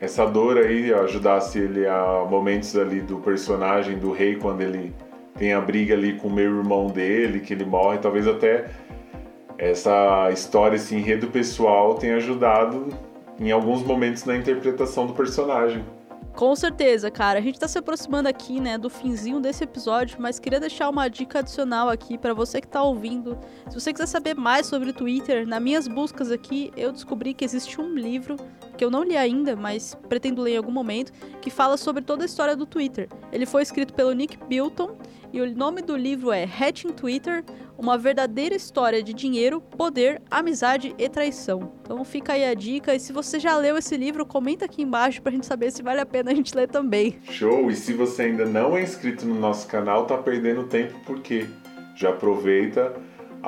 [0.00, 4.94] essa dor aí ajudasse ele a momentos ali do personagem do rei quando ele
[5.38, 8.70] tem a briga ali com o meu irmão dele, que ele morre, talvez até
[9.58, 12.88] essa história, esse enredo pessoal tenha ajudado
[13.38, 15.84] em alguns momentos na interpretação do personagem.
[16.36, 17.38] Com certeza, cara.
[17.38, 21.08] A gente tá se aproximando aqui, né, do finzinho desse episódio, mas queria deixar uma
[21.08, 23.38] dica adicional aqui para você que tá ouvindo.
[23.70, 27.42] Se você quiser saber mais sobre o Twitter, nas minhas buscas aqui, eu descobri que
[27.42, 28.36] existe um livro
[28.76, 31.10] que eu não li ainda, mas pretendo ler em algum momento,
[31.40, 33.08] que fala sobre toda a história do Twitter.
[33.32, 34.94] Ele foi escrito pelo Nick Bilton
[35.32, 37.42] e o nome do livro é Hatching Twitter:
[37.78, 41.72] Uma verdadeira história de dinheiro, poder, amizade e traição.
[41.82, 45.20] Então fica aí a dica e se você já leu esse livro, comenta aqui embaixo
[45.20, 47.18] pra gente saber se vale a pena a gente ler também.
[47.30, 47.70] Show!
[47.70, 51.46] E se você ainda não é inscrito no nosso canal, tá perdendo tempo porque
[51.94, 52.94] já aproveita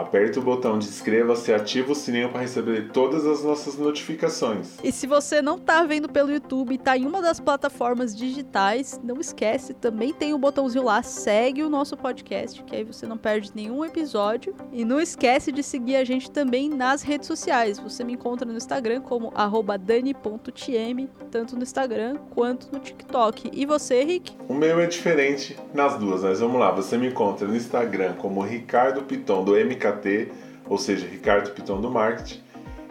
[0.01, 4.77] aperta o botão de inscreva-se e ativa o sininho para receber todas as nossas notificações.
[4.83, 9.01] E se você não tá vendo pelo YouTube e tá em uma das plataformas digitais,
[9.03, 13.07] não esquece, também tem o um botãozinho lá, segue o nosso podcast, que aí você
[13.07, 14.55] não perde nenhum episódio.
[14.73, 17.79] E não esquece de seguir a gente também nas redes sociais.
[17.79, 19.33] Você me encontra no Instagram como
[19.81, 23.51] dani.tm, tanto no Instagram quanto no TikTok.
[23.53, 24.37] E você, Rick?
[24.49, 26.71] O meu é diferente nas duas, mas vamos lá.
[26.71, 29.59] Você me encontra no Instagram como Ricardo Piton do
[29.91, 30.29] MKT,
[30.69, 32.41] ou seja, Ricardo Piton do Marketing,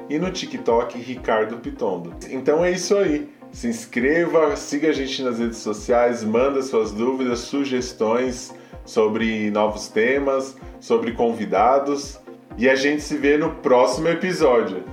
[0.10, 2.14] e no TikTok Ricardo Pitondo.
[2.30, 3.30] Então é isso aí.
[3.52, 8.54] Se inscreva, siga a gente nas redes sociais, manda suas dúvidas, sugestões
[8.86, 12.20] sobre novos temas, sobre convidados
[12.58, 14.84] e a gente se vê no próximo episódio.